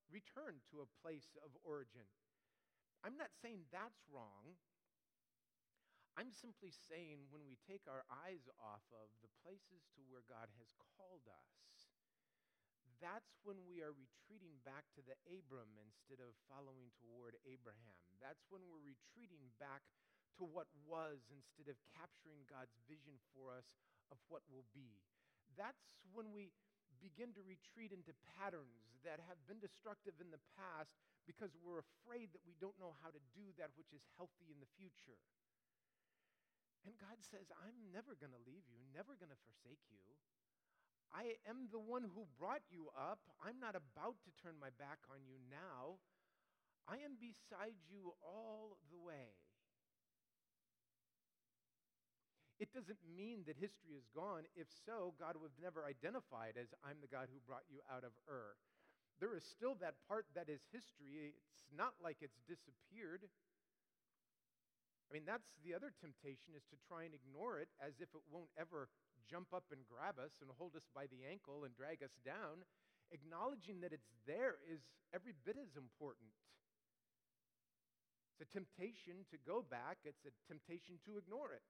return 0.10 0.62
to 0.72 0.82
a 0.82 0.92
place 1.02 1.38
of 1.44 1.54
origin. 1.66 2.06
I'm 3.06 3.18
not 3.18 3.30
saying 3.42 3.70
that's 3.70 4.02
wrong. 4.10 4.58
I'm 6.18 6.34
simply 6.34 6.74
saying 6.74 7.30
when 7.30 7.46
we 7.46 7.62
take 7.70 7.86
our 7.86 8.02
eyes 8.10 8.50
off 8.58 8.82
of 8.90 9.14
the 9.22 9.30
places 9.46 9.86
to 9.94 10.02
where 10.10 10.26
God 10.26 10.50
has 10.58 10.74
called 10.98 11.30
us, 11.30 11.54
that's 12.98 13.38
when 13.46 13.62
we 13.70 13.86
are 13.86 13.94
retreating 13.94 14.58
back 14.66 14.90
to 14.98 15.06
the 15.06 15.14
Abram 15.30 15.78
instead 15.78 16.18
of 16.18 16.34
following 16.50 16.90
toward 16.98 17.38
Abraham. 17.46 18.02
That's 18.18 18.50
when 18.50 18.66
we're 18.66 18.82
retreating 18.82 19.54
back 19.62 19.86
to 20.42 20.44
what 20.50 20.66
was 20.90 21.22
instead 21.30 21.70
of 21.70 21.78
capturing 21.94 22.50
God's 22.50 22.74
vision 22.90 23.22
for 23.38 23.54
us 23.54 23.78
of 24.10 24.18
what 24.34 24.42
will 24.50 24.66
be. 24.74 24.98
That's 25.54 26.02
when 26.18 26.34
we 26.34 26.50
begin 26.98 27.30
to 27.38 27.46
retreat 27.46 27.94
into 27.94 28.18
patterns 28.42 28.98
that 29.06 29.22
have 29.30 29.38
been 29.46 29.62
destructive 29.62 30.18
in 30.18 30.34
the 30.34 30.42
past 30.58 30.98
because 31.30 31.54
we're 31.62 31.86
afraid 31.86 32.34
that 32.34 32.42
we 32.42 32.58
don't 32.58 32.78
know 32.82 32.98
how 33.06 33.14
to 33.14 33.22
do 33.38 33.54
that 33.62 33.70
which 33.78 33.94
is 33.94 34.02
healthy 34.18 34.50
in 34.50 34.58
the 34.58 34.74
future. 34.74 35.22
And 36.88 36.96
God 37.04 37.20
says, 37.20 37.52
I'm 37.52 37.92
never 37.92 38.16
going 38.16 38.32
to 38.32 38.48
leave 38.48 38.64
you, 38.72 38.80
never 38.96 39.20
going 39.20 39.36
to 39.36 39.44
forsake 39.44 39.84
you. 39.92 40.00
I 41.12 41.36
am 41.44 41.68
the 41.68 41.84
one 41.84 42.08
who 42.08 42.24
brought 42.40 42.64
you 42.72 42.88
up. 42.96 43.20
I'm 43.44 43.60
not 43.60 43.76
about 43.76 44.24
to 44.24 44.32
turn 44.40 44.56
my 44.56 44.72
back 44.80 45.04
on 45.12 45.28
you 45.28 45.36
now. 45.52 46.00
I 46.88 47.04
am 47.04 47.20
beside 47.20 47.76
you 47.92 48.16
all 48.24 48.80
the 48.88 49.00
way. 49.04 49.36
It 52.56 52.72
doesn't 52.72 53.04
mean 53.04 53.44
that 53.46 53.60
history 53.60 54.00
is 54.00 54.08
gone. 54.16 54.48
If 54.56 54.72
so, 54.88 55.12
God 55.20 55.36
would 55.36 55.52
have 55.52 55.62
never 55.62 55.84
identified 55.84 56.56
as 56.56 56.72
I'm 56.88 57.04
the 57.04 57.12
God 57.12 57.28
who 57.28 57.44
brought 57.44 57.68
you 57.68 57.84
out 57.92 58.08
of 58.08 58.16
Ur. 58.32 58.56
There 59.20 59.36
is 59.36 59.44
still 59.44 59.76
that 59.84 60.00
part 60.08 60.26
that 60.40 60.48
is 60.48 60.64
history. 60.72 61.36
It's 61.36 61.68
not 61.76 62.00
like 62.00 62.24
it's 62.24 62.40
disappeared. 62.48 63.28
I 65.08 65.16
mean, 65.16 65.24
that's 65.24 65.48
the 65.64 65.72
other 65.72 65.96
temptation 65.96 66.52
is 66.52 66.68
to 66.68 66.78
try 66.84 67.08
and 67.08 67.16
ignore 67.16 67.64
it 67.64 67.72
as 67.80 68.04
if 68.04 68.12
it 68.12 68.24
won't 68.28 68.52
ever 68.60 68.92
jump 69.24 69.56
up 69.56 69.72
and 69.72 69.88
grab 69.88 70.20
us 70.20 70.44
and 70.44 70.52
hold 70.60 70.76
us 70.76 70.88
by 70.92 71.08
the 71.08 71.24
ankle 71.24 71.64
and 71.64 71.72
drag 71.72 72.04
us 72.04 72.20
down. 72.28 72.68
Acknowledging 73.16 73.80
that 73.88 73.96
it's 73.96 74.12
there 74.28 74.60
is 74.68 74.84
every 75.16 75.32
bit 75.48 75.56
as 75.56 75.80
important. 75.80 76.28
It's 78.36 78.44
a 78.44 78.52
temptation 78.52 79.24
to 79.32 79.40
go 79.48 79.64
back, 79.64 80.04
it's 80.04 80.28
a 80.28 80.36
temptation 80.44 81.00
to 81.08 81.16
ignore 81.16 81.56
it. 81.56 81.64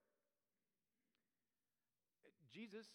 Jesus, 2.49 2.89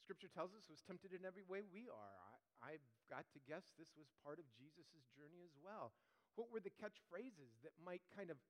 Scripture 0.00 0.32
tells 0.32 0.56
us, 0.56 0.64
was 0.72 0.80
tempted 0.80 1.12
in 1.12 1.28
every 1.28 1.44
way 1.44 1.60
we 1.60 1.92
are. 1.92 2.16
I, 2.64 2.80
have 2.80 2.88
got 3.12 3.28
to 3.36 3.40
guess 3.44 3.76
this 3.76 3.92
was 3.92 4.08
part 4.24 4.40
of 4.40 4.48
Jesus' 4.56 5.04
journey 5.12 5.44
as 5.44 5.52
well. 5.60 5.92
What 6.40 6.48
were 6.48 6.64
the 6.64 6.72
catchphrases 6.72 7.60
that 7.60 7.76
might 7.76 8.00
kind 8.16 8.32
of 8.32 8.40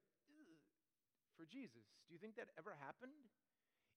for 1.35 1.45
Jesus? 1.47 1.87
Do 2.07 2.15
you 2.15 2.21
think 2.23 2.39
that 2.39 2.55
ever 2.57 2.79
happened? 2.79 3.15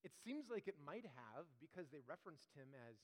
It 0.06 0.14
seems 0.14 0.50
like 0.50 0.70
it 0.70 0.78
might 0.78 1.06
have 1.06 1.50
because 1.58 1.90
they 1.90 2.04
referenced 2.06 2.54
him 2.54 2.74
as 2.74 3.02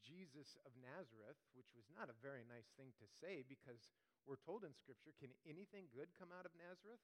Jesus 0.00 0.58
of 0.66 0.74
Nazareth, 0.80 1.38
which 1.54 1.70
was 1.76 1.86
not 1.92 2.10
a 2.10 2.22
very 2.24 2.42
nice 2.42 2.72
thing 2.74 2.90
to 2.98 3.06
say 3.06 3.46
because 3.46 3.92
we're 4.26 4.40
told 4.40 4.66
in 4.66 4.74
Scripture, 4.74 5.14
can 5.18 5.30
anything 5.46 5.90
good 5.92 6.10
come 6.16 6.34
out 6.34 6.48
of 6.48 6.54
Nazareth? 6.56 7.02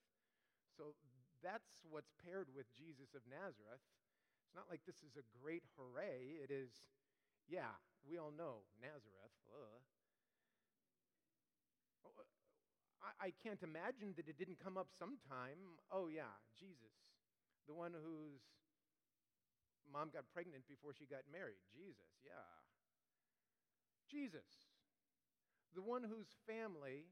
So 0.75 0.95
that's 1.43 1.87
what's 1.87 2.15
paired 2.19 2.51
with 2.51 2.67
Jesus 2.75 3.15
of 3.15 3.23
Nazareth. 3.27 3.83
It's 4.47 4.57
not 4.57 4.71
like 4.71 4.83
this 4.87 5.05
is 5.05 5.15
a 5.19 5.27
great 5.39 5.67
hooray. 5.77 6.41
It 6.41 6.51
is, 6.51 6.73
yeah, 7.47 7.79
we 8.03 8.19
all 8.19 8.33
know 8.33 8.67
Nazareth. 8.81 9.35
Oh, 9.53 9.85
I, 13.21 13.35
can't 13.43 13.63
imagine 13.63 14.15
that 14.17 14.31
it 14.31 14.39
didn't 14.39 14.63
come 14.63 14.79
up 14.79 14.89
sometime. 14.95 15.79
Oh, 15.91 16.07
yeah, 16.07 16.31
Jesus, 16.55 16.95
the 17.67 17.75
one 17.75 17.93
whose 17.93 18.43
mom 19.91 20.15
got 20.15 20.31
pregnant 20.31 20.69
before 20.71 20.95
she 20.95 21.05
got 21.05 21.27
married. 21.27 21.59
Jesus, 21.75 22.11
yeah. 22.23 22.47
Jesus, 24.07 24.47
the 25.75 25.83
one 25.83 26.07
whose 26.07 26.31
family 26.47 27.11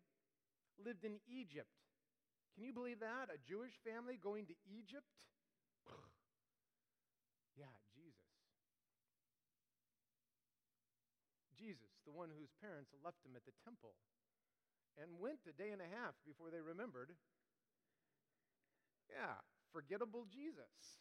lived 0.80 1.04
in 1.04 1.20
Egypt. 1.28 1.72
Can 2.54 2.64
you 2.64 2.72
believe 2.72 3.00
that? 3.00 3.28
A 3.28 3.36
Jewish 3.44 3.76
family 3.84 4.16
going 4.16 4.46
to 4.46 4.56
Egypt? 4.64 5.08
Yeah, 7.56 7.72
Jesus. 7.96 8.36
Jesus, 11.56 11.88
the 12.04 12.12
one 12.12 12.28
whose 12.28 12.52
parents 12.60 12.92
left 13.00 13.24
him 13.24 13.32
at 13.32 13.48
the 13.48 13.56
temple 13.64 13.96
and 14.96 15.20
went 15.20 15.44
a 15.48 15.54
day 15.54 15.70
and 15.70 15.80
a 15.80 15.88
half 15.88 16.16
before 16.24 16.48
they 16.48 16.60
remembered. 16.60 17.12
Yeah, 19.12 19.38
forgettable 19.72 20.26
Jesus. 20.28 21.00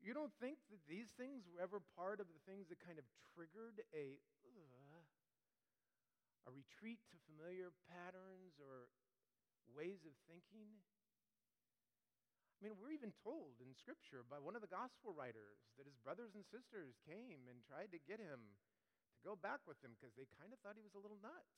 You 0.00 0.16
don't 0.16 0.32
think 0.40 0.56
that 0.72 0.80
these 0.88 1.12
things 1.14 1.44
were 1.44 1.60
ever 1.60 1.84
part 1.94 2.24
of 2.24 2.28
the 2.32 2.42
things 2.48 2.72
that 2.72 2.80
kind 2.80 2.96
of 2.96 3.04
triggered 3.36 3.84
a 3.92 4.16
uh, 4.42 5.04
a 6.48 6.50
retreat 6.50 7.04
to 7.12 7.16
familiar 7.28 7.68
patterns 7.84 8.56
or 8.56 8.88
ways 9.76 10.08
of 10.08 10.16
thinking? 10.24 10.80
I 12.56 12.58
mean, 12.64 12.76
we're 12.76 12.92
even 12.92 13.12
told 13.24 13.60
in 13.60 13.72
Scripture 13.72 14.20
by 14.24 14.36
one 14.36 14.52
of 14.52 14.60
the 14.60 14.72
gospel 14.72 15.16
writers 15.16 15.72
that 15.80 15.88
his 15.88 15.96
brothers 15.96 16.36
and 16.36 16.44
sisters 16.44 17.00
came 17.08 17.48
and 17.48 17.64
tried 17.64 17.92
to 17.92 18.00
get 18.04 18.20
him 18.20 18.56
go 19.24 19.36
back 19.36 19.60
with 19.68 19.80
them 19.84 19.92
because 19.96 20.12
they 20.16 20.28
kind 20.40 20.52
of 20.52 20.58
thought 20.60 20.76
he 20.76 20.84
was 20.84 20.96
a 20.96 21.02
little 21.02 21.20
nuts. 21.20 21.56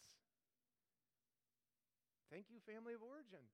Thank 2.32 2.48
you, 2.48 2.64
family 2.64 2.96
of 2.96 3.04
origin. 3.04 3.44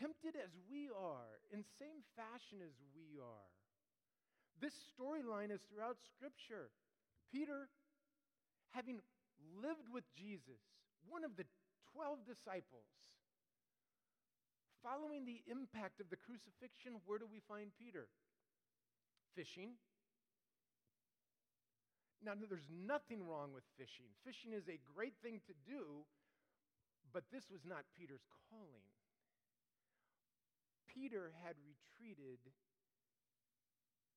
Tempted 0.00 0.34
as 0.34 0.50
we 0.66 0.88
are, 0.88 1.38
in 1.52 1.62
same 1.78 2.02
fashion 2.16 2.64
as 2.64 2.74
we 2.96 3.20
are. 3.20 3.52
This 4.58 4.74
storyline 4.96 5.52
is 5.52 5.60
throughout 5.68 6.00
Scripture. 6.16 6.72
Peter, 7.30 7.68
having 8.72 8.98
lived 9.60 9.86
with 9.92 10.08
Jesus, 10.16 10.58
one 11.06 11.22
of 11.22 11.36
the 11.36 11.44
12 11.92 12.24
disciples. 12.24 12.88
Following 14.82 15.22
the 15.22 15.44
impact 15.46 16.00
of 16.00 16.10
the 16.10 16.18
crucifixion, 16.18 16.98
where 17.06 17.20
do 17.20 17.28
we 17.30 17.38
find 17.46 17.70
Peter? 17.78 18.10
Fishing. 19.34 19.78
Now, 22.24 22.32
there's 22.38 22.70
nothing 22.70 23.26
wrong 23.26 23.50
with 23.50 23.64
fishing. 23.74 24.06
Fishing 24.22 24.54
is 24.54 24.68
a 24.68 24.78
great 24.94 25.18
thing 25.22 25.42
to 25.50 25.54
do, 25.66 26.06
but 27.10 27.24
this 27.32 27.50
was 27.50 27.66
not 27.66 27.82
Peter's 27.98 28.22
calling. 28.46 28.86
Peter 30.86 31.32
had 31.42 31.56
retreated 31.66 32.38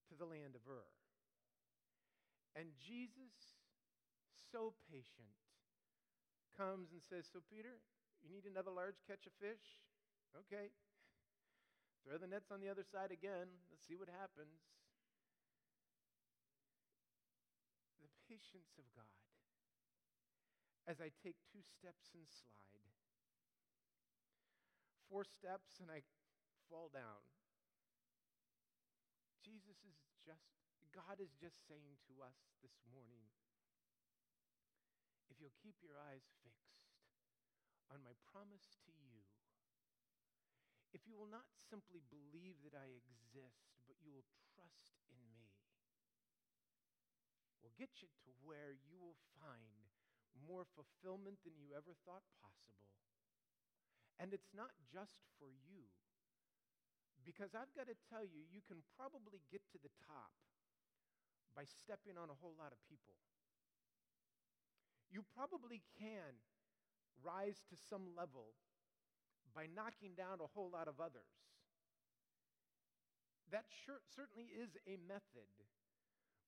to 0.10 0.14
the 0.14 0.28
land 0.28 0.54
of 0.54 0.62
Ur. 0.70 0.86
And 2.54 2.72
Jesus, 2.78 3.34
so 4.52 4.76
patient, 4.88 5.36
comes 6.56 6.96
and 6.96 7.04
says, 7.04 7.28
So, 7.28 7.44
Peter, 7.52 7.84
you 8.24 8.32
need 8.32 8.48
another 8.48 8.72
large 8.72 9.04
catch 9.04 9.28
of 9.28 9.36
fish? 9.44 9.84
Okay. 10.48 10.72
Throw 12.04 12.16
the 12.16 12.32
nets 12.32 12.54
on 12.54 12.64
the 12.64 12.72
other 12.72 12.86
side 12.86 13.12
again. 13.12 13.50
Let's 13.68 13.84
see 13.84 14.00
what 14.00 14.08
happens. 14.08 14.62
The 18.00 18.08
patience 18.30 18.78
of 18.78 18.86
God 18.94 19.26
as 20.86 21.02
I 21.02 21.10
take 21.22 21.38
two 21.50 21.66
steps 21.66 22.14
and 22.14 22.26
slide, 22.30 22.94
four 25.10 25.26
steps 25.26 25.82
and 25.82 25.90
I 25.90 26.06
fall 26.70 26.94
down. 26.94 27.26
Jesus 29.42 29.78
is 29.86 29.98
just, 30.26 30.50
God 30.94 31.22
is 31.22 31.34
just 31.38 31.66
saying 31.66 32.02
to 32.10 32.22
us 32.22 32.38
this 32.62 32.78
morning 32.90 33.30
if 35.30 35.42
you'll 35.42 35.62
keep 35.62 35.78
your 35.82 35.98
eyes 35.98 36.26
fixed 36.46 36.86
on 37.90 38.02
my 38.02 38.18
promise 38.32 38.78
to 38.86 38.92
you, 38.94 39.22
if 40.94 41.04
you 41.06 41.18
will 41.20 41.30
not 41.30 41.46
simply 41.54 42.02
believe 42.08 42.58
that 42.66 42.74
I 42.74 42.88
exist, 42.88 43.78
but 43.86 44.00
you 44.00 44.16
will 44.16 44.26
trust 44.56 44.96
in 45.12 45.20
me, 45.36 45.52
will 47.66 47.74
get 47.74 48.06
you 48.06 48.10
to 48.22 48.30
where 48.46 48.78
you 48.86 49.02
will 49.02 49.18
find 49.42 49.90
more 50.46 50.70
fulfillment 50.78 51.42
than 51.42 51.58
you 51.58 51.74
ever 51.74 51.98
thought 52.06 52.22
possible. 52.38 52.94
And 54.22 54.30
it's 54.30 54.54
not 54.54 54.70
just 54.86 55.26
for 55.42 55.50
you. 55.50 55.90
Because 57.26 57.58
I've 57.58 57.74
got 57.74 57.90
to 57.90 57.98
tell 58.06 58.22
you, 58.22 58.46
you 58.46 58.62
can 58.62 58.86
probably 58.94 59.42
get 59.50 59.66
to 59.74 59.82
the 59.82 59.90
top 60.06 60.30
by 61.58 61.66
stepping 61.66 62.22
on 62.22 62.30
a 62.30 62.38
whole 62.38 62.54
lot 62.54 62.70
of 62.70 62.78
people 62.86 63.18
you 65.16 65.24
probably 65.32 65.82
can 65.96 66.44
rise 67.24 67.64
to 67.72 67.76
some 67.90 68.12
level 68.18 68.52
by 69.56 69.64
knocking 69.72 70.12
down 70.18 70.44
a 70.44 70.52
whole 70.52 70.70
lot 70.70 70.92
of 70.92 71.00
others. 71.00 71.32
That 73.52 73.64
sure, 73.70 74.04
certainly 74.04 74.52
is 74.52 74.76
a 74.84 75.00
method, 75.08 75.48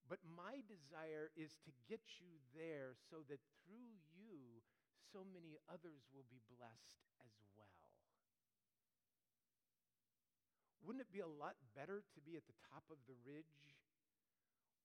but 0.08 0.24
my 0.24 0.64
desire 0.64 1.32
is 1.36 1.60
to 1.68 1.72
get 1.92 2.02
you 2.24 2.40
there 2.56 2.96
so 3.12 3.24
that 3.28 3.44
through 3.64 4.00
you, 4.16 4.64
so 5.12 5.24
many 5.24 5.60
others 5.68 6.08
will 6.16 6.28
be 6.32 6.40
blessed 6.48 7.04
as 7.24 7.36
well. 7.56 7.92
Wouldn't 10.80 11.04
it 11.04 11.12
be 11.12 11.20
a 11.20 11.28
lot 11.28 11.60
better 11.76 12.00
to 12.16 12.20
be 12.24 12.40
at 12.40 12.48
the 12.48 12.56
top 12.72 12.88
of 12.88 13.04
the 13.12 13.20
ridge 13.28 13.76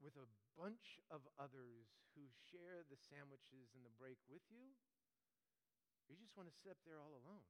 with 0.03 0.19
a 0.19 0.27
bunch 0.59 0.99
of 1.15 1.23
others 1.39 1.95
who 2.19 2.27
share 2.51 2.83
the 2.91 2.99
sandwiches 2.99 3.71
and 3.79 3.87
the 3.87 3.95
break 4.03 4.19
with 4.27 4.43
you? 4.51 4.75
Or 6.11 6.19
you 6.19 6.27
just 6.27 6.35
want 6.35 6.51
to 6.51 6.59
sit 6.59 6.75
up 6.75 6.83
there 6.83 6.99
all 6.99 7.15
alone? 7.23 7.47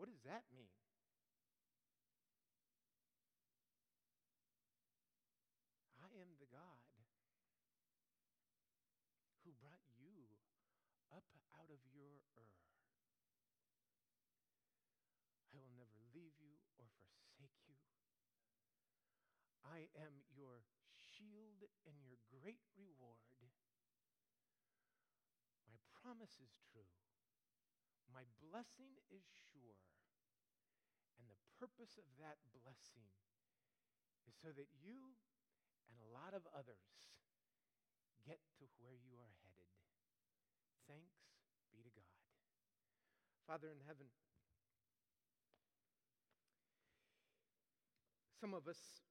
What 0.00 0.08
does 0.08 0.24
that 0.24 0.48
mean? 0.56 0.72
I 19.78 19.86
am 19.94 20.26
your 20.34 20.66
shield 20.90 21.62
and 21.86 21.94
your 22.02 22.18
great 22.26 22.66
reward. 22.74 23.22
My 25.70 25.78
promise 25.94 26.34
is 26.42 26.50
true. 26.66 26.90
My 28.10 28.26
blessing 28.42 28.98
is 29.06 29.22
sure. 29.54 29.78
And 31.22 31.30
the 31.30 31.38
purpose 31.62 31.94
of 31.94 32.10
that 32.18 32.42
blessing 32.50 33.06
is 34.26 34.34
so 34.34 34.50
that 34.50 34.66
you 34.82 35.14
and 35.86 36.02
a 36.02 36.10
lot 36.10 36.34
of 36.34 36.42
others 36.50 37.14
get 38.26 38.42
to 38.58 38.66
where 38.82 38.98
you 38.98 39.14
are 39.22 39.34
headed. 39.46 39.70
Thanks 40.90 41.22
be 41.70 41.86
to 41.86 41.92
God. 41.94 42.18
Father 43.46 43.70
in 43.70 43.78
heaven, 43.86 44.10
some 48.42 48.58
of 48.58 48.66
us 48.66 49.06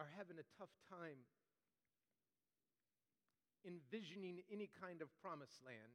are 0.00 0.08
having 0.16 0.40
a 0.40 0.48
tough 0.56 0.72
time 0.88 1.28
envisioning 3.68 4.40
any 4.48 4.72
kind 4.80 5.04
of 5.04 5.12
promised 5.20 5.60
land. 5.60 5.92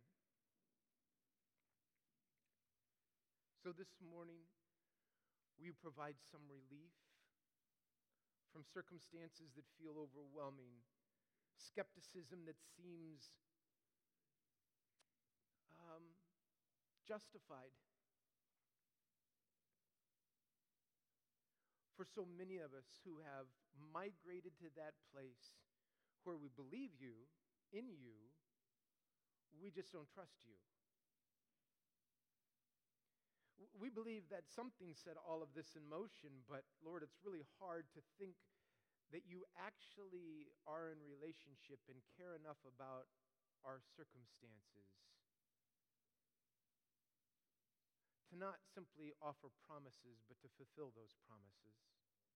So 3.66 3.74
this 3.74 3.98
morning, 3.98 4.46
we 5.58 5.74
provide 5.74 6.22
some 6.22 6.46
relief 6.46 6.94
from 8.54 8.62
circumstances 8.62 9.50
that 9.58 9.66
feel 9.82 9.98
overwhelming, 9.98 10.86
skepticism 11.58 12.46
that 12.46 12.62
seems 12.78 13.34
um, 15.82 16.14
justified. 17.10 17.74
For 21.96 22.04
so 22.04 22.28
many 22.28 22.60
of 22.60 22.76
us 22.76 23.00
who 23.08 23.24
have 23.24 23.48
migrated 23.96 24.60
to 24.60 24.68
that 24.76 25.00
place 25.16 25.56
where 26.28 26.36
we 26.36 26.52
believe 26.52 26.92
you, 27.00 27.24
in 27.72 27.88
you, 27.96 28.20
we 29.56 29.72
just 29.72 29.96
don't 29.96 30.12
trust 30.12 30.44
you. 30.44 30.60
We 33.80 33.88
believe 33.88 34.28
that 34.28 34.52
something 34.52 34.92
set 34.92 35.16
all 35.16 35.40
of 35.40 35.56
this 35.56 35.80
in 35.80 35.88
motion, 35.88 36.44
but 36.52 36.68
Lord, 36.84 37.04
it's 37.04 37.24
really 37.24 37.48
hard 37.64 37.88
to 37.96 38.04
think 38.20 38.36
that 39.16 39.24
you 39.24 39.48
actually 39.56 40.52
are 40.68 40.92
in 40.92 41.00
relationship 41.00 41.80
and 41.88 42.04
care 42.20 42.36
enough 42.36 42.60
about 42.68 43.08
our 43.64 43.80
circumstances 43.96 45.15
not 48.36 48.60
simply 48.76 49.16
offer 49.24 49.48
promises, 49.64 50.20
but 50.28 50.38
to 50.44 50.50
fulfill 50.60 50.92
those 50.94 51.16
promises. 51.28 51.95